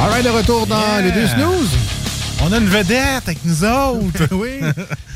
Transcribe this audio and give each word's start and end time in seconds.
All 0.00 0.08
right, 0.08 0.24
de 0.24 0.30
retour 0.30 0.66
dans 0.66 0.78
Yeah. 0.80 1.02
les 1.02 1.12
deux 1.12 1.26
snooze. 1.26 1.70
On 2.42 2.52
a 2.52 2.56
une 2.58 2.68
vedette 2.68 3.24
avec 3.26 3.44
nous 3.44 3.64
autres. 3.64 4.28
oui. 4.32 4.60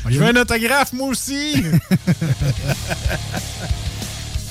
Je 0.07 0.19
veux 0.19 0.25
un 0.25 0.35
autographe, 0.35 0.93
moi 0.93 1.07
aussi. 1.07 1.63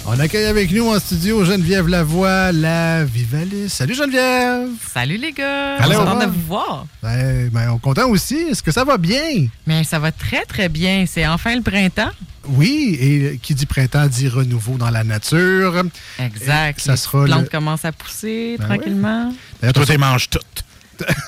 On 0.06 0.18
accueille 0.20 0.44
avec 0.46 0.70
nous 0.70 0.86
en 0.88 0.98
studio 0.98 1.44
Geneviève 1.44 1.88
Lavoie, 1.88 2.52
la 2.52 3.04
Vivalis. 3.04 3.70
Salut 3.70 3.94
Geneviève! 3.94 4.68
Salut 4.92 5.16
les 5.16 5.32
gars! 5.32 5.76
Allô. 5.76 5.98
On 6.00 6.18
de 6.20 6.26
vous 6.26 6.46
voir. 6.46 6.86
Ben, 7.02 7.48
ben, 7.48 7.70
on 7.70 7.76
est 7.76 7.80
content 7.80 8.08
aussi. 8.10 8.34
Est-ce 8.36 8.62
que 8.62 8.70
ça 8.70 8.84
va 8.84 8.98
bien? 8.98 9.46
Mais 9.66 9.82
ça 9.82 9.98
va 9.98 10.12
très 10.12 10.44
très 10.44 10.68
bien. 10.68 11.04
C'est 11.08 11.26
enfin 11.26 11.56
le 11.56 11.62
printemps. 11.62 12.10
Oui, 12.46 12.98
et 13.00 13.38
qui 13.42 13.54
dit 13.54 13.64
printemps 13.64 14.06
dit 14.06 14.28
renouveau 14.28 14.76
dans 14.76 14.90
la 14.90 15.04
nature. 15.04 15.82
Exact. 16.18 16.78
Et 16.78 16.82
ça 16.82 16.92
les 16.92 16.98
sera 16.98 17.24
plantes 17.24 17.42
le- 17.44 17.48
commencent 17.48 17.86
à 17.86 17.92
pousser 17.92 18.56
Ben 18.58 18.66
tranquillement. 18.66 19.32
D'ailleurs, 19.62 19.72
Toi, 19.72 19.86
tu 19.86 19.96
manges 19.98 20.28
toutes. 20.28 20.64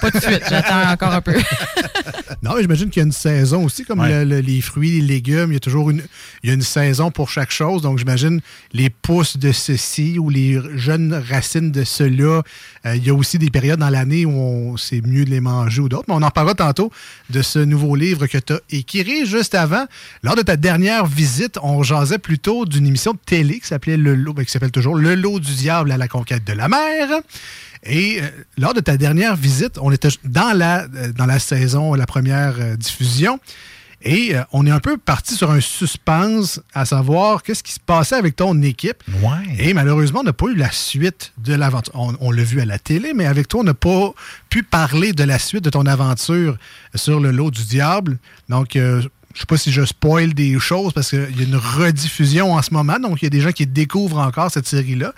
Pas 0.01 0.11
de 0.11 0.21
suite, 0.21 0.43
j'attends 0.49 0.91
encore 0.91 1.13
un 1.15 1.21
peu. 1.21 1.35
Non, 2.43 2.53
mais 2.55 2.63
j'imagine 2.63 2.91
qu'il 2.91 3.01
y 3.01 3.05
a 3.05 3.07
une 3.07 3.13
saison 3.13 3.65
aussi, 3.65 3.85
comme 3.85 4.01
Ouais. 4.01 4.25
le- 4.25 4.37
le- 4.37 4.41
les 4.41 4.61
fruits, 4.61 5.01
les 5.01 5.07
légumes. 5.07 5.51
Il 5.51 5.55
y 5.55 5.57
a 5.57 5.61
toujours 5.61 5.91
une, 5.91 6.03
il 6.43 6.49
y 6.49 6.51
a 6.51 6.55
une 6.55 6.63
saison 6.63 7.11
pour 7.11 7.29
chaque 7.31 7.51
chose. 7.51 7.83
Donc, 7.83 7.99
j'imagine 7.99 8.41
les 8.73 8.91
pousses 8.91 9.37
de 9.37 9.51
ceci 9.53 10.19
ou 10.19 10.29
les 10.31 10.61
jeunes 10.77 11.15
racines 11.29 11.73
de 11.73 11.83
cela. 11.83 12.43
Euh, 12.85 12.95
il 12.97 13.05
y 13.05 13.11
a 13.11 13.15
aussi 13.15 13.39
des 13.39 13.51
périodes 13.51 13.81
dans 13.81 13.89
l'année 13.91 14.25
où 14.27 14.31
on- 14.33 14.77
c'est 14.77 15.01
mieux 15.05 15.25
de 15.25 15.31
les 15.31 15.41
manger 15.41 15.81
ou 15.83 15.89
d'autres. 15.89 16.05
Mais 16.09 16.15
on 16.15 16.23
en 16.23 16.31
parlera 16.31 16.55
tantôt 16.55 16.93
de 17.31 17.43
ce 17.43 17.59
nouveau 17.59 17.97
livre 17.97 18.27
que 18.27 18.39
tu 18.39 18.53
as 18.53 18.61
écrit 18.71 19.27
juste 19.27 19.55
avant. 19.55 19.87
Lors 20.23 20.37
de 20.37 20.43
ta 20.43 20.57
dernière 20.57 21.07
visite, 21.07 21.59
on 21.63 21.83
jasait 21.83 22.19
plutôt 22.19 22.65
d'une 22.67 22.87
émission 22.87 23.13
de 23.13 23.19
télé 23.25 23.59
qui 23.61 23.67
s'appelait 23.67 23.97
Le 23.97 24.15
Lot, 24.15 24.35
ben, 24.35 24.45
qui 24.45 24.53
s'appelle 24.53 24.71
toujours 24.73 24.95
Le 24.95 25.15
Lot 25.15 25.41
du 25.41 25.55
diable 25.55 25.91
à 25.91 25.97
la 25.97 26.07
conquête 26.07 26.45
de 26.45 26.53
la 26.53 26.69
mer. 26.69 27.09
Et 27.85 28.21
euh, 28.21 28.29
lors 28.59 28.75
de 28.75 28.81
ta 28.81 28.97
dernière 28.97 29.37
visite, 29.37 29.79
on 29.81 29.91
était 29.93 30.09
dans 30.25 30.57
la, 30.57 30.85
euh, 30.85 31.13
dans 31.13 31.27
la 31.27 31.39
saison, 31.39 31.95
la 31.95 32.07
première 32.07 32.55
euh, 32.59 32.77
diffusion. 32.77 33.39
Et 34.03 34.37
euh, 34.37 34.43
on 34.53 34.67
est 34.67 34.71
un 34.71 34.79
peu 34.81 34.99
parti 34.99 35.35
sur 35.35 35.51
un 35.51 35.61
suspense 35.61 36.61
à 36.75 36.85
savoir 36.85 37.43
qu'est-ce 37.43 37.63
qui 37.63 37.73
se 37.73 37.81
passait 37.81 38.15
avec 38.15 38.37
ton 38.37 38.61
équipe. 38.63 39.03
Ouais. 39.23 39.57
Et 39.59 39.75
malheureusement, 39.75 40.21
on 40.21 40.25
n'a 40.25 40.33
pas 40.33 40.47
eu 40.47 40.55
la 40.55 40.71
suite 40.71 41.33
de 41.39 41.55
l'aventure. 41.55 41.93
On, 41.97 42.15
on 42.21 42.31
l'a 42.31 42.45
vu 42.45 42.61
à 42.61 42.65
la 42.67 42.79
télé, 42.79 43.15
mais 43.15 43.27
avec 43.27 43.49
toi, 43.49 43.61
on 43.61 43.65
n'a 43.65 43.75
pas 43.75 44.13
pu 44.51 44.63
parler 44.63 45.13
de 45.13 45.25
la 45.25 45.39
suite 45.39 45.65
de 45.65 45.71
ton 45.71 45.87
aventure 45.87 46.57
sur 46.95 47.21
le 47.21 47.31
lot 47.31 47.51
du 47.51 47.65
diable. 47.65 48.19
Donc, 48.49 48.77
je 49.37 49.41
sais 49.41 49.47
pas 49.47 49.59
si 49.59 49.71
je 49.71 49.85
spoil 49.85 50.33
des 50.33 50.59
choses 50.59 50.95
parce 50.95 51.11
qu'il 51.11 51.37
y 51.37 51.41
a 51.41 51.45
une 51.45 51.57
rediffusion 51.57 52.55
en 52.55 52.63
ce 52.63 52.73
moment. 52.73 52.99
Donc, 52.99 53.21
il 53.21 53.25
y 53.25 53.29
a 53.29 53.31
des 53.31 53.43
gens 53.43 53.53
qui 53.53 53.67
découvrent 53.67 54.19
encore 54.19 54.51
cette 54.51 54.67
série-là. 54.67 55.13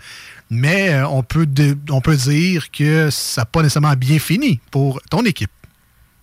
Mais 0.51 0.91
euh, 0.95 1.07
on, 1.09 1.23
peut 1.23 1.47
de- 1.47 1.77
on 1.91 2.01
peut 2.01 2.17
dire 2.17 2.71
que 2.71 3.11
ça 3.11 3.43
n'a 3.43 3.47
pas 3.47 3.63
nécessairement 3.63 3.95
bien 3.97 4.19
fini 4.19 4.61
pour 4.71 5.01
ton 5.11 5.25
équipe. 5.25 5.51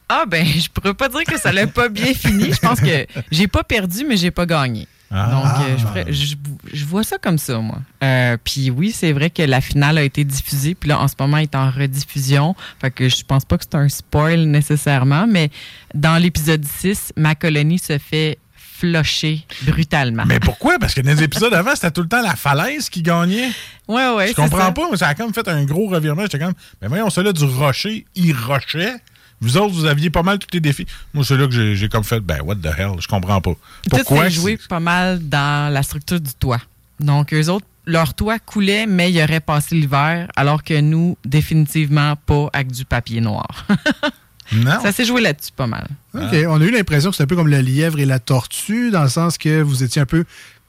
Ah 0.10 0.26
ben, 0.28 0.46
je 0.46 0.70
pourrais 0.70 0.94
pas 0.94 1.10
dire 1.10 1.24
que 1.24 1.40
ça 1.40 1.52
l'a 1.52 1.68
pas 1.68 1.90
bien 1.90 2.14
fini. 2.14 2.52
Je 2.54 2.60
pense 2.60 2.80
que 2.80 3.06
j'ai 3.32 3.48
pas 3.48 3.64
perdu, 3.64 4.06
mais 4.08 4.18
j'ai 4.18 4.32
pas 4.32 4.46
gagné. 4.46 4.88
Ah. 5.12 5.30
Donc, 5.32 5.46
euh, 5.68 5.78
je, 5.78 5.86
ferais- 5.86 6.14
je- 6.14 6.36
je 6.74 6.86
vois 6.86 7.04
ça 7.04 7.18
comme 7.20 7.38
ça, 7.38 7.60
moi. 7.60 7.80
Euh, 8.04 8.38
puis 8.44 8.70
oui, 8.72 8.92
c'est 8.92 9.12
vrai 9.14 9.30
que 9.30 9.44
la 9.44 9.62
finale 9.62 9.98
a 10.00 10.04
été 10.04 10.24
diffusée, 10.24 10.74
puis 10.76 10.90
là, 10.90 11.00
en 11.00 11.08
ce 11.08 11.14
moment, 11.20 11.38
elle 11.38 11.44
est 11.44 11.56
en 11.56 11.70
rediffusion. 11.70 12.56
Fait 12.82 12.90
que 12.92 13.08
je 13.08 13.24
pense 13.24 13.46
pas 13.46 13.58
que 13.58 13.64
c'est 13.64 13.76
un 13.78 13.88
spoil 13.90 14.42
nécessairement, 14.46 15.28
mais 15.28 15.50
dans 15.94 16.22
l'épisode 16.22 16.66
6, 16.66 17.14
ma 17.18 17.36
colonie 17.36 17.80
se 17.80 17.98
fait 18.00 18.40
flusher 18.78 19.46
brutalement. 19.64 20.24
Mais 20.26 20.40
pourquoi? 20.40 20.78
Parce 20.80 20.94
que 20.94 21.02
dans 21.02 21.12
les 21.16 21.24
épisodes 21.24 21.54
avant, 21.54 21.76
c'était 21.76 21.92
tout 21.92 22.02
le 22.02 22.08
temps 22.08 22.22
la 22.22 22.36
falaise 22.36 22.90
qui 22.90 23.02
gagnait. 23.02 23.50
ouais, 23.88 24.10
ouais, 24.16 24.28
Je 24.30 24.34
comprends 24.34 24.58
ça. 24.60 24.72
pas, 24.72 24.88
mais 24.92 24.98
ça 24.98 25.08
a 25.08 25.16
comme 25.16 25.34
fait 25.34 25.48
un 25.48 25.64
gros 25.66 25.88
revirement. 25.88 26.24
J'étais 26.24 26.40
comme, 26.40 26.54
mais 26.82 26.88
voyons, 26.88 27.10
celui-là 27.10 27.34
du 27.34 27.46
rocher, 27.46 28.06
il 28.16 28.34
rochait. 28.36 28.96
Vous 29.42 29.58
autres, 29.58 29.74
vous 29.74 29.86
aviez 29.86 30.10
pas 30.10 30.24
mal 30.24 30.40
tous 30.40 30.48
les 30.54 30.60
défis. 30.62 30.86
Moi, 31.14 31.24
c'est 31.26 31.38
là 31.38 31.48
que 31.48 31.76
j'ai- 31.76 31.90
comme 31.90 32.04
fait, 32.04 32.20
ben, 32.20 32.42
what 32.42 32.56
the 32.56 32.68
hell, 32.78 32.92
je 33.00 33.08
comprends 33.08 33.42
pas. 33.42 33.52
Tout 33.52 33.58
Pourquoi? 33.90 34.24
s'est 34.26 34.30
joué 34.32 34.58
pas 34.70 34.80
mal 34.80 35.20
dans 35.28 35.72
la 35.74 35.84
structure 35.84 36.20
du 36.20 36.34
toit. 36.34 36.62
Donc, 37.00 37.34
eux 37.34 37.50
autres, 37.50 37.66
leur 37.86 38.14
toit 38.14 38.40
coulait, 38.40 38.88
mais 38.88 39.12
ils 39.12 39.22
auraient 39.22 39.42
passé 39.42 39.76
l'hiver, 39.76 40.30
alors 40.36 40.64
que 40.64 40.80
nous, 40.80 41.18
définitivement 41.26 42.16
pas 42.16 42.50
avec 42.54 42.72
du 42.72 42.86
papier 42.86 43.22
noir. 43.22 43.68
Non. 44.52 44.80
ça 44.82 44.92
s'est 44.92 45.06
joué 45.06 45.22
là-dessus 45.22 45.52
pas 45.56 45.68
mal. 45.68 45.88
OK. 46.14 46.36
On 46.48 46.62
a 46.62 46.66
eu 46.66 46.72
l'impression 46.72 47.10
que 47.10 47.16
c'était 47.16 47.24
un 47.24 47.28
peu 47.28 47.36
comme 47.36 47.48
le 47.48 47.60
lièvre 47.60 48.00
et 48.00 48.06
la 48.06 48.20
tortue, 48.20 48.92
dans 48.92 49.04
le 49.04 49.10
sens 49.10 49.38
que 49.38 49.62
vous 49.62 49.84
étiez 49.84 50.02
un 50.02 50.06
peu, 50.06 50.24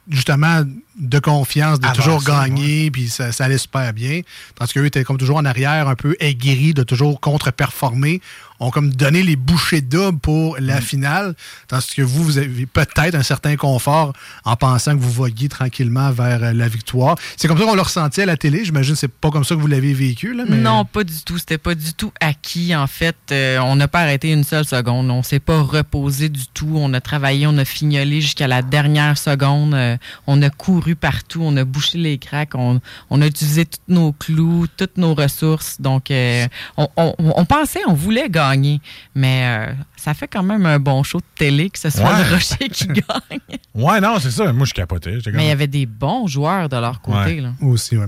justement, 0.08 0.62
de 0.98 1.18
confiance, 1.18 1.78
de 1.80 1.86
Avancé, 1.86 2.02
toujours 2.02 2.22
gagner, 2.24 2.90
puis 2.90 3.08
ça, 3.08 3.32
ça 3.32 3.44
allait 3.44 3.58
super 3.58 3.92
bien. 3.92 4.22
Tandis 4.54 4.72
qu'eux 4.72 4.86
étaient 4.86 5.04
comme 5.04 5.18
toujours 5.18 5.36
en 5.36 5.44
arrière, 5.44 5.88
un 5.88 5.94
peu 5.94 6.16
aigris, 6.20 6.74
de 6.74 6.82
toujours 6.82 7.20
contre-performer. 7.20 8.20
Ont 8.58 8.70
comme 8.70 8.90
donné 8.90 9.22
les 9.22 9.36
bouchées 9.36 9.82
doubles 9.82 10.18
pour 10.18 10.56
la 10.58 10.80
finale. 10.80 11.34
Tandis 11.68 11.94
que 11.94 12.00
vous, 12.00 12.24
vous 12.24 12.38
avez 12.38 12.64
peut-être 12.64 13.14
un 13.14 13.22
certain 13.22 13.56
confort 13.56 14.14
en 14.46 14.56
pensant 14.56 14.92
que 14.92 15.02
vous 15.02 15.10
voguiez 15.12 15.50
tranquillement 15.50 16.10
vers 16.10 16.42
euh, 16.42 16.52
la 16.54 16.66
victoire. 16.66 17.16
C'est 17.36 17.48
comme 17.48 17.58
ça 17.58 17.64
qu'on 17.64 17.74
le 17.74 17.82
ressentit 17.82 18.22
à 18.22 18.26
la 18.26 18.38
télé. 18.38 18.64
J'imagine 18.64 18.94
que 18.94 18.98
c'est 18.98 19.08
pas 19.12 19.30
comme 19.30 19.44
ça 19.44 19.54
que 19.54 19.60
vous 19.60 19.66
l'avez 19.66 19.92
vécu. 19.92 20.32
Là, 20.32 20.44
mais... 20.48 20.56
Non, 20.56 20.86
pas 20.86 21.04
du 21.04 21.20
tout. 21.22 21.36
C'était 21.36 21.58
pas 21.58 21.74
du 21.74 21.92
tout 21.92 22.12
acquis. 22.18 22.74
En 22.74 22.86
fait, 22.86 23.16
Euh, 23.30 23.58
on 23.58 23.76
n'a 23.76 23.88
pas 23.88 24.00
arrêté 24.00 24.32
une 24.32 24.44
seule 24.44 24.64
seconde. 24.64 25.10
On 25.10 25.22
s'est 25.22 25.40
pas 25.40 25.60
reposé 25.60 26.28
du 26.30 26.46
tout. 26.46 26.72
On 26.76 26.94
a 26.94 27.00
travaillé, 27.02 27.46
on 27.46 27.58
a 27.58 27.64
fignolé 27.64 28.22
jusqu'à 28.22 28.46
la 28.46 28.62
dernière 28.62 29.18
seconde. 29.18 29.74
Euh, 29.74 29.96
on 30.26 30.40
a 30.42 30.48
couru 30.48 30.85
partout, 30.94 31.40
on 31.42 31.56
a 31.56 31.64
bouché 31.64 31.98
les 31.98 32.18
cracks, 32.18 32.54
on, 32.54 32.80
on 33.10 33.20
a 33.22 33.26
utilisé 33.26 33.64
tous 33.66 33.80
nos 33.88 34.12
clous, 34.12 34.66
toutes 34.76 34.96
nos 34.98 35.14
ressources. 35.14 35.80
Donc, 35.80 36.10
euh, 36.10 36.46
on, 36.76 36.88
on- 36.96 37.14
on 37.18 37.44
pensait, 37.44 37.80
on 37.88 37.94
voulait 37.94 38.28
gagner, 38.30 38.80
mais 39.14 39.42
euh, 39.44 39.72
ça 39.96 40.14
fait 40.14 40.28
quand 40.28 40.42
même 40.44 40.66
un 40.66 40.78
bon 40.78 41.02
show 41.02 41.18
de 41.18 41.24
télé 41.34 41.70
que 41.70 41.78
ce 41.78 41.90
soit 41.90 42.04
Ouais. 42.04 42.24
le 42.28 42.34
Rocher 42.34 42.68
qui 42.68 42.86
gagne. 42.86 43.40
Ouais, 43.74 44.00
non, 44.00 44.18
c'est 44.20 44.30
ça. 44.30 44.52
Moi, 44.52 44.66
je 44.66 44.74
capotais. 44.74 45.18
Comme- 45.24 45.32
Mais 45.34 45.46
il 45.46 45.48
y 45.48 45.52
avait 45.52 45.66
des 45.66 45.86
bons 45.86 46.26
joueurs 46.26 46.68
de 46.68 46.76
leur 46.76 47.00
côté. 47.00 47.16
Ouais. 47.36 47.40
là. 47.40 47.52
Aussi, 47.62 47.96
oui. 47.96 48.06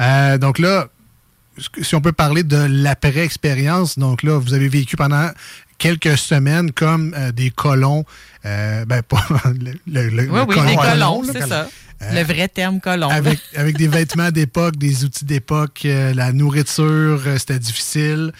Euh, 0.00 0.36
donc 0.38 0.58
là, 0.58 0.88
si 1.82 1.94
on 1.94 2.00
peut 2.00 2.12
parler 2.12 2.42
de 2.44 2.56
l'après-expérience, 2.68 3.98
donc 3.98 4.22
là, 4.22 4.38
vous 4.38 4.54
avez 4.54 4.68
vécu 4.68 4.96
pendant 4.96 5.30
quelques 5.78 6.16
semaines 6.18 6.72
comme 6.72 7.14
euh, 7.16 7.32
des 7.32 7.50
colons. 7.50 8.04
euh, 8.44 8.84
ben, 8.84 9.02
pas 9.02 9.24
le, 9.44 9.72
le- 9.86 10.08
le- 10.08 10.30
Oui, 10.30 10.38
le 10.38 10.44
oui, 10.44 10.54
colon, 10.54 10.64
des 10.66 10.76
colon, 10.76 11.20
colons, 11.20 11.22
c'est 11.32 11.46
ça. 11.46 11.68
Euh, 12.02 12.14
le 12.14 12.22
vrai 12.22 12.48
terme 12.48 12.80
colon. 12.80 13.08
là. 13.08 13.14
Avec, 13.14 13.40
avec 13.56 13.76
des 13.76 13.88
vêtements 13.88 14.30
d'époque, 14.30 14.76
des 14.76 15.04
outils 15.04 15.24
d'époque, 15.24 15.82
euh, 15.84 16.14
la 16.14 16.32
nourriture, 16.32 17.22
euh, 17.26 17.38
c'était 17.38 17.58
difficile. 17.58 18.32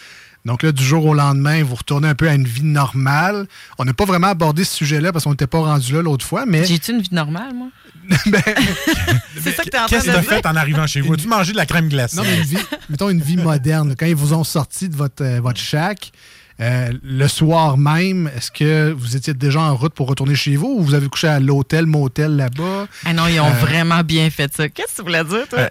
Donc 0.45 0.63
là, 0.63 0.73
du 0.73 0.83
jour 0.83 1.05
au 1.05 1.15
lendemain, 1.15 1.63
vous 1.63 1.75
retournez 1.75 2.09
un 2.09 2.15
peu 2.15 2.29
à 2.29 2.35
une 2.35 2.47
vie 2.47 2.63
normale. 2.63 3.47
On 3.79 3.85
n'a 3.85 3.93
pas 3.93 4.05
vraiment 4.05 4.29
abordé 4.29 4.65
ce 4.65 4.77
sujet-là 4.77 5.13
parce 5.13 5.25
qu'on 5.25 5.33
n'était 5.33 5.47
pas 5.47 5.59
rendu 5.59 5.93
là 5.93 6.01
l'autre 6.03 6.25
fois, 6.25 6.47
mais 6.47 6.65
J'ai-tu 6.65 6.93
une 6.93 7.03
vie 7.03 7.13
normale, 7.15 7.53
moi? 7.55 7.69
Ben, 8.27 8.43
c'est 9.43 9.53
ça 9.53 9.63
que 9.65 9.69
t'es 9.69 9.77
en 9.77 9.81
train 9.85 9.89
Qu'est-ce 9.89 10.07
que 10.07 10.13
t'as 10.13 10.23
fait 10.23 10.47
en 10.47 10.57
arrivant 10.57 10.87
chez 10.87 11.03
vous? 11.03 11.13
As-tu 11.13 11.29
mangé 11.29 11.53
de 11.53 11.59
la 11.59 11.67
crème 11.67 11.89
glacée? 11.91 12.17
Non, 12.17 12.23
mais 12.23 12.37
une 12.37 12.43
vie, 12.43 12.57
mettons 12.89 13.11
une 13.11 13.21
vie 13.21 13.37
moderne. 13.37 13.95
Quand 13.99 14.07
ils 14.07 14.15
vous 14.15 14.33
ont 14.33 14.45
sorti 14.45 14.89
de 14.89 14.97
votre, 14.97 15.23
euh, 15.23 15.41
votre 15.41 15.61
shack, 15.61 16.13
Euh, 16.61 16.93
le 17.05 17.29
soir 17.29 17.79
même, 17.79 18.29
est-ce 18.37 18.51
que 18.51 18.91
vous 18.91 19.17
étiez 19.17 19.33
déjà 19.33 19.61
en 19.61 19.77
route 19.77 19.95
pour 19.95 20.09
retourner 20.09 20.35
chez 20.35 20.57
vous 20.57 20.77
ou 20.79 20.83
vous 20.83 20.95
avez 20.95 21.09
couché 21.09 21.29
à 21.29 21.39
l'hôtel, 21.39 21.87
motel 21.87 22.35
là-bas? 22.35 22.89
Ah 23.05 23.13
non, 23.13 23.29
ils 23.29 23.39
ont 23.39 23.51
vraiment 23.51 24.03
bien 24.03 24.29
fait 24.31 24.53
ça. 24.53 24.69
Qu'est-ce 24.69 24.93
que 24.93 24.97
tu 24.97 25.03
voulais 25.03 25.25
dire, 25.25 25.47
toi? 25.49 25.69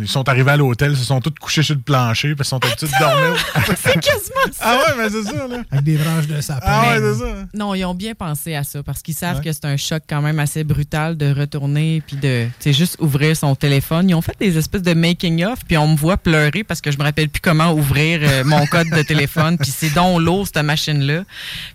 ils 0.00 0.08
sont 0.08 0.28
arrivés 0.28 0.52
à 0.52 0.56
l'hôtel, 0.56 0.96
se 0.96 1.04
sont 1.04 1.20
tous 1.20 1.34
couchés 1.40 1.62
sur 1.62 1.74
le 1.74 1.80
plancher, 1.80 2.34
puis 2.34 2.44
ils 2.44 2.48
sont 2.48 2.64
habitués 2.64 2.86
de 2.86 2.98
dormir. 3.00 3.46
c'est 3.76 4.00
quasiment 4.00 4.52
ça! 4.52 4.64
Ah 4.64 4.76
ouais, 4.76 4.94
mais 4.98 5.10
c'est 5.10 5.24
ça, 5.24 5.48
là. 5.48 5.62
Avec 5.70 5.84
des 5.84 5.96
branches 5.96 6.26
de 6.28 6.40
sapin. 6.40 6.66
Ah 6.66 6.88
ouais, 6.88 7.00
c'est 7.00 7.18
ça. 7.18 7.34
Non, 7.54 7.74
ils 7.74 7.84
ont 7.84 7.94
bien 7.94 8.14
pensé 8.14 8.54
à 8.54 8.62
ça 8.62 8.82
parce 8.82 9.02
qu'ils 9.02 9.14
savent 9.14 9.40
que 9.40 9.52
c'est 9.52 9.64
un 9.64 9.76
choc 9.76 10.02
quand 10.08 10.22
même 10.22 10.38
assez 10.38 10.62
brutal 10.62 11.16
de 11.16 11.32
retourner 11.32 12.02
puis 12.06 12.16
de, 12.16 12.46
c'est 12.60 12.72
juste 12.72 12.96
ouvrir 13.00 13.36
son 13.36 13.56
téléphone. 13.56 14.08
Ils 14.08 14.14
ont 14.14 14.22
fait 14.22 14.36
des 14.38 14.56
espèces 14.56 14.82
de 14.82 14.94
making-of 14.94 15.58
puis 15.66 15.76
on 15.78 15.88
me 15.88 15.96
voit 15.96 16.16
pleurer 16.16 16.62
parce 16.62 16.80
que 16.80 16.92
je 16.92 16.98
me 16.98 17.02
rappelle 17.02 17.28
plus 17.28 17.40
comment 17.40 17.72
ouvrir 17.72 18.20
euh, 18.22 18.44
mon 18.44 18.64
code 18.66 18.88
de 18.90 19.02
téléphone 19.02 19.58
puis 19.58 19.72
c'est 19.76 19.92
donc 19.94 20.20
cette 20.44 20.58
machine-là. 20.58 21.24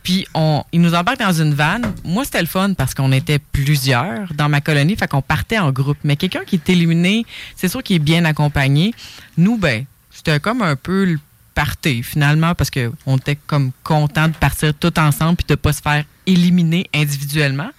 Puis 0.03 0.27
on, 0.33 0.63
ils 0.71 0.81
nous 0.81 0.93
embarquent 0.93 1.19
dans 1.19 1.41
une 1.41 1.53
vanne. 1.53 1.93
Moi, 2.03 2.25
c'était 2.25 2.41
le 2.41 2.47
fun 2.47 2.73
parce 2.73 2.93
qu'on 2.93 3.11
était 3.11 3.39
plusieurs 3.39 4.33
dans 4.33 4.49
ma 4.49 4.61
colonie, 4.61 4.95
fait 4.95 5.07
qu'on 5.07 5.21
partait 5.21 5.59
en 5.59 5.71
groupe. 5.71 5.97
Mais 6.03 6.15
quelqu'un 6.15 6.43
qui 6.45 6.55
est 6.55 6.69
éliminé, 6.69 7.25
c'est 7.55 7.67
sûr 7.67 7.83
qu'il 7.83 7.95
est 7.97 7.99
bien 7.99 8.25
accompagné. 8.25 8.93
Nous, 9.37 9.57
ben, 9.57 9.85
c'était 10.11 10.39
comme 10.39 10.61
un 10.61 10.75
peu 10.75 11.05
le 11.05 11.19
party 11.53 12.03
finalement 12.03 12.55
parce 12.55 12.71
qu'on 12.71 13.17
était 13.17 13.37
comme 13.47 13.71
content 13.83 14.27
de 14.27 14.33
partir 14.33 14.73
tout 14.73 14.97
ensemble 14.99 15.37
puis 15.37 15.45
de 15.47 15.55
pas 15.55 15.73
se 15.73 15.81
faire 15.81 16.03
éliminer 16.25 16.89
individuellement. 16.93 17.69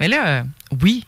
Mais 0.00 0.08
là, 0.08 0.26
euh, 0.26 0.42
oui, 0.82 1.04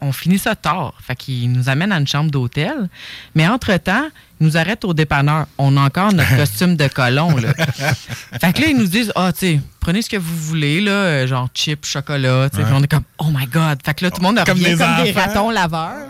on 0.00 0.12
finit 0.12 0.38
ça 0.38 0.54
tard. 0.54 0.94
Fait 1.00 1.16
qu'il 1.16 1.50
nous 1.52 1.68
amène 1.68 1.92
à 1.92 1.98
une 1.98 2.06
chambre 2.06 2.30
d'hôtel. 2.30 2.88
Mais 3.34 3.46
entre-temps, 3.48 4.08
ils 4.40 4.46
nous 4.46 4.56
arrêtent 4.56 4.84
au 4.84 4.94
dépanneur. 4.94 5.46
On 5.58 5.76
a 5.76 5.80
encore 5.82 6.12
notre 6.12 6.36
costume 6.36 6.76
de 6.76 6.88
colon. 6.88 7.36
Là. 7.36 7.52
fait 7.54 8.52
que 8.52 8.62
là, 8.62 8.68
ils 8.68 8.76
nous 8.76 8.86
disent 8.86 9.12
Ah, 9.14 9.32
tu 9.32 9.38
sais, 9.38 9.60
prenez 9.80 10.02
ce 10.02 10.10
que 10.10 10.16
vous 10.16 10.36
voulez, 10.36 10.80
là, 10.80 11.26
genre 11.26 11.48
chips, 11.54 11.86
chocolat. 11.86 12.48
On 12.72 12.82
est 12.82 12.88
comme 12.88 13.04
Oh 13.18 13.28
my 13.32 13.46
God. 13.46 13.78
Fait 13.84 13.94
que 13.94 14.04
là, 14.04 14.10
tout 14.10 14.20
le 14.20 14.26
monde 14.26 14.38
revient 14.38 14.76
comme, 14.76 14.78
comme 14.78 15.04
des 15.04 15.12
ratons 15.12 15.50
laveurs. 15.50 16.08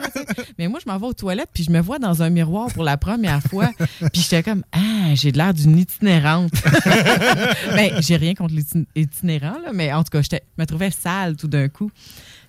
Mais 0.58 0.68
moi, 0.68 0.80
je 0.84 0.90
m'en 0.90 0.98
vais 0.98 1.06
aux 1.06 1.12
toilettes, 1.12 1.50
puis 1.52 1.64
je 1.64 1.70
me 1.70 1.80
vois 1.80 1.98
dans 1.98 2.22
un 2.22 2.30
miroir 2.30 2.68
pour 2.72 2.84
la 2.84 2.96
première 2.96 3.42
fois. 3.42 3.70
Puis 4.12 4.22
j'étais 4.22 4.42
comme 4.42 4.62
Ah, 4.72 5.14
j'ai 5.14 5.32
l'air 5.32 5.52
d'une 5.52 5.78
itinérante. 5.78 6.52
ben, 7.74 8.00
j'ai 8.00 8.16
rien 8.16 8.34
contre 8.34 8.54
l'itinérant, 8.96 9.58
là, 9.64 9.70
mais 9.72 9.92
en 9.92 10.02
tout 10.02 10.10
cas, 10.10 10.22
je 10.22 10.36
me 10.58 10.64
trouvais 10.64 10.90
sale 10.90 11.36
tout 11.36 11.48
d'un 11.48 11.68
coup. 11.68 11.90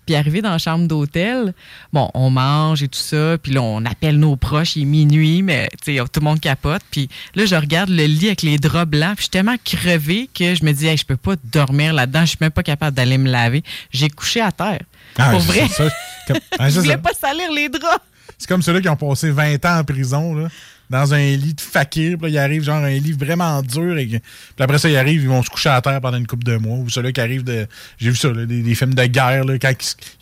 Puis 0.06 0.16
arrivé 0.16 0.42
dans 0.42 0.52
la 0.52 0.58
chambre 0.58 0.88
d'hôtel, 0.88 1.54
bon, 1.92 2.10
on 2.14 2.30
mange 2.30 2.84
et 2.84 2.88
tout 2.88 3.00
ça, 3.00 3.38
puis 3.42 3.52
là, 3.54 3.62
on 3.62 3.84
appelle 3.86 4.18
nos 4.20 4.36
proches, 4.36 4.76
il 4.76 4.84
est 4.84 4.86
minuit, 4.86 5.42
mais 5.42 5.68
tu 5.84 5.98
sais, 5.98 6.04
tout 6.12 6.20
le 6.20 6.26
monde 6.26 6.40
capote. 6.40 6.82
Puis 6.92 7.10
là, 7.34 7.46
je 7.46 7.56
regarde 7.56 7.90
le 7.90 8.06
lit 8.06 8.28
avec 8.28 8.42
les 8.44 8.58
draps 8.58 8.90
blancs, 8.90 9.16
puis 9.16 9.18
je 9.18 9.24
suis 9.24 9.30
tellement 9.32 9.58
crevée 9.64 10.30
que 10.34 10.56
je 10.56 10.64
me 10.64 10.72
dis, 10.72 10.88
hey, 10.88 10.98
je 10.98 11.06
peux 11.06 11.18
pas 11.18 11.36
dormir 11.44 11.94
là-dedans, 11.94 12.22
je 12.22 12.28
suis 12.28 12.38
même 12.42 12.52
pas 12.52 12.64
capable 12.64 12.96
d'aller 12.96 13.18
me 13.18 13.30
laver. 13.30 13.64
J'ai 13.92 14.10
couché 14.10 14.42
à 14.42 14.52
terre. 14.52 14.82
Ah, 15.18 15.32
Pour 15.32 15.40
vrai. 15.40 15.68
Ça, 15.68 15.90
je 16.70 16.80
voulais 16.80 16.98
pas 16.98 17.14
salir 17.14 17.52
les 17.52 17.70
draps. 17.70 18.04
C'est 18.38 18.48
comme 18.50 18.62
ceux-là 18.62 18.82
qui 18.82 18.90
ont 18.90 18.96
passé 18.98 19.32
20 19.32 19.64
ans 19.66 19.80
en 19.80 19.84
prison, 19.84 20.34
là 20.36 20.50
dans 20.90 21.14
un 21.14 21.36
lit 21.36 21.54
de 21.54 21.62
fakir. 21.62 22.18
Puis 22.18 22.28
là, 22.28 22.30
il 22.30 22.38
arrive 22.38 22.64
genre 22.64 22.84
un 22.84 22.90
lit 22.90 23.14
vraiment 23.14 23.62
dur. 23.62 23.98
Et, 23.98 24.06
puis 24.06 24.22
après 24.60 24.78
ça, 24.78 24.90
ils 24.90 24.98
arrivent, 24.98 25.22
ils 25.22 25.30
vont 25.30 25.44
se 25.44 25.50
coucher 25.50 25.70
à 25.70 25.82
terre 25.82 26.02
pendant 26.02 26.18
une 26.18 26.28
couple 26.28 26.44
de 26.44 26.58
mois. 26.58 26.78
Ou 26.78 26.90
ceux-là 26.90 27.12
qui 27.12 27.22
arrivent 27.22 27.44
de. 27.44 27.68
J'ai 27.98 28.10
vu 28.10 28.16
ça, 28.16 28.30
des, 28.32 28.76
films 28.76 28.94
de 28.94 29.06
guerre, 29.06 29.46
là, 29.46 29.58
quand 29.58 29.74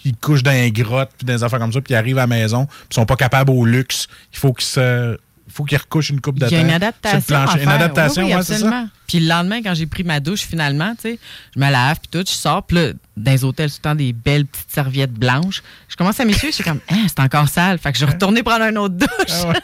ils, 0.06 0.16
couchent 0.16 0.44
dans 0.44 0.52
un 0.52 0.70
grotte, 0.70 1.12
puis 1.18 1.26
des 1.26 1.44
affaires 1.44 1.60
comme 1.60 1.74
ça, 1.74 1.82
puis 1.82 1.94
ils 1.94 1.98
arrivent 1.98 2.18
à 2.18 2.22
la 2.22 2.28
maison, 2.28 2.66
puis 2.66 2.88
ils 2.92 2.96
sont 2.96 3.06
pas 3.06 3.16
capables 3.16 3.52
au 3.52 3.66
luxe. 3.66 4.08
Il 4.32 4.40
faut 4.40 4.54
qu'ils 4.54 4.66
se 4.66 5.18
faut 5.48 5.64
qu'il 5.64 5.78
recouche 5.78 6.10
une 6.10 6.22
coupe 6.22 6.40
de 6.40 6.48
Il 6.48 6.54
y 6.54 6.56
a 6.56 6.62
une 6.62 6.70
adaptation. 6.70 7.46
Une 7.62 7.68
adaptation, 7.68 8.26
oui, 8.26 8.34
c'est 8.44 8.58
ça. 8.58 8.86
Puis 9.08 9.20
le 9.20 9.28
lendemain, 9.28 9.62
quand 9.62 9.76
j'ai 9.76 9.86
pris 9.86 10.04
ma 10.04 10.20
douche, 10.20 10.42
finalement, 10.42 10.96
tu 10.96 11.02
sais, 11.02 11.20
je 11.56 11.60
me 11.60 11.70
lave, 11.70 12.00
puis 12.00 12.10
tout, 12.10 12.26
je 12.28 12.34
sors, 12.34 12.64
puis 12.64 12.78
là, 12.78 12.94
dans 13.16 13.32
les 13.32 13.44
hôtels, 13.44 13.70
tout 13.70 13.78
le 13.80 13.82
temps 13.84 13.96
des 13.96 14.14
belles 14.14 14.46
petites 14.46 14.72
serviettes 14.72 15.14
blanches. 15.14 15.62
Je 15.88 15.96
commence 15.96 16.20
à 16.20 16.26
m'essuyer, 16.26 16.52
je 16.52 16.56
suis 16.56 16.64
comme, 16.64 16.80
hein, 16.90 17.06
c'est 17.08 17.20
encore 17.20 17.48
sale. 17.48 17.78
Fait 17.78 17.92
que 17.92 18.00
je 18.00 18.06
retournais 18.06 18.42
prendre 18.42 18.64
un 18.64 18.76
autre 18.78 18.96
douche. 18.96 19.56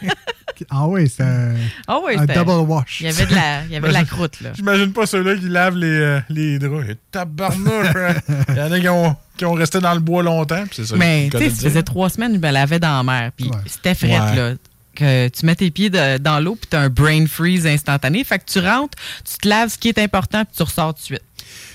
Ah 0.70 0.86
oui, 0.86 1.08
c'est 1.16 1.24
un, 1.24 1.54
ah 1.88 1.98
oui, 2.04 2.16
un 2.16 2.26
double 2.26 2.70
wash. 2.70 3.00
Il 3.00 3.06
y 3.06 3.08
avait 3.08 3.26
de 3.26 3.34
la, 3.34 3.64
il 3.64 3.72
y 3.72 3.76
avait 3.76 3.88
de 3.88 3.92
la 3.92 4.04
croûte, 4.04 4.40
là. 4.40 4.50
J'imagine 4.54 4.92
pas 4.92 5.06
ceux-là 5.06 5.34
qui 5.34 5.48
lavent 5.48 5.76
les, 5.76 5.98
euh, 5.98 6.20
les 6.28 6.58
draps. 6.58 6.86
Tabarnouche! 7.10 7.96
Hein. 7.96 8.14
il 8.50 8.56
y 8.56 8.60
en 8.60 8.70
a 8.70 8.78
qui 8.80 8.88
ont, 8.88 9.16
qui 9.36 9.44
ont 9.46 9.54
resté 9.54 9.80
dans 9.80 9.94
le 9.94 10.00
bois 10.00 10.22
longtemps. 10.22 10.64
c'est 10.70 10.86
ça 10.86 10.96
Mais 10.96 11.28
tu 11.32 11.38
sais, 11.38 11.50
ça 11.50 11.62
faisait 11.62 11.82
trois 11.82 12.10
semaines, 12.10 12.34
je 12.34 12.38
me 12.38 12.52
lavais 12.52 12.78
dans 12.78 12.98
la 12.98 13.02
mer. 13.02 13.32
Puis 13.36 13.50
c'était 13.66 13.94
frais, 13.94 14.36
là 14.36 14.52
que 15.00 15.28
tu 15.28 15.46
mets 15.46 15.54
tes 15.54 15.70
pieds 15.70 15.90
dans 15.90 16.42
l'eau 16.42 16.56
puis 16.56 16.68
tu 16.70 16.76
as 16.76 16.80
un 16.80 16.88
brain 16.88 17.26
freeze 17.26 17.66
instantané. 17.66 18.22
Fait 18.24 18.38
que 18.38 18.44
tu 18.44 18.58
rentres, 18.58 18.96
tu 19.24 19.38
te 19.38 19.48
laves 19.48 19.70
ce 19.70 19.78
qui 19.78 19.88
est 19.88 19.98
important 19.98 20.44
puis 20.44 20.54
tu 20.56 20.62
ressors 20.62 20.94
tout 20.94 21.00
de 21.00 21.04
suite. 21.04 21.22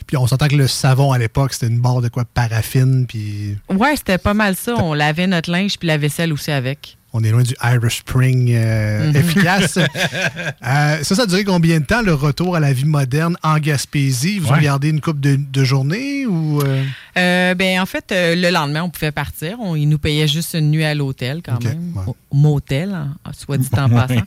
Puis 0.08 0.18
on 0.18 0.28
s'entend 0.28 0.48
que 0.48 0.56
le 0.56 0.68
savon 0.68 1.12
à 1.12 1.18
l'époque, 1.18 1.54
c'était 1.54 1.68
une 1.68 1.82
barre 1.82 2.02
de 2.02 2.10
quoi? 2.10 2.26
Paraffine 2.26 3.06
puis 3.08 3.58
Ouais, 3.70 3.96
c'était 3.96 4.18
pas 4.18 4.34
mal 4.34 4.56
ça, 4.56 4.76
on 4.76 4.94
lavait 4.94 5.28
notre 5.28 5.52
linge 5.52 5.78
puis 5.78 5.88
la 5.88 5.98
vaisselle 5.98 6.32
aussi 6.32 6.52
avec 6.52 6.98
on 7.18 7.24
est 7.24 7.32
loin 7.32 7.44
du 7.44 7.56
Irish 7.64 8.00
Spring 8.00 8.52
euh, 8.54 9.10
mhm. 9.10 9.16
efficace. 9.16 9.80
Euh, 10.66 11.04
ça, 11.04 11.16
ça 11.16 11.24
a 11.24 11.26
duré 11.28 11.44
combien 11.44 11.80
de 11.80 11.86
temps, 11.86 12.02
le 12.02 12.14
retour 12.14 12.56
à 12.56 12.60
la 12.60 12.74
vie 12.74 12.86
moderne 12.86 13.38
en 13.44 13.58
Gaspésie? 13.58 14.40
Vous 14.40 14.50
regardez 14.50 14.90
une 14.90 15.00
coupe 15.00 15.20
de, 15.20 15.38
de 15.38 15.64
journée 15.64 16.26
ou... 16.26 16.60
Euh? 16.62 16.84
Ben, 17.16 17.80
en 17.80 17.86
fait, 17.86 18.06
le 18.12 18.50
lendemain, 18.50 18.84
on 18.84 18.90
pouvait 18.90 19.12
partir. 19.12 19.60
On, 19.60 19.76
ils 19.76 19.88
nous 19.88 19.98
payaient 19.98 20.28
juste 20.28 20.54
une 20.54 20.72
nuit 20.72 20.84
à 20.84 20.94
l'hôtel 20.94 21.42
quand 21.44 21.64
même. 21.64 21.94
motel, 22.32 22.94
hein, 22.94 23.16
soit 23.34 23.58
dit 23.58 23.70
en 23.78 23.90
passant. 23.90 24.22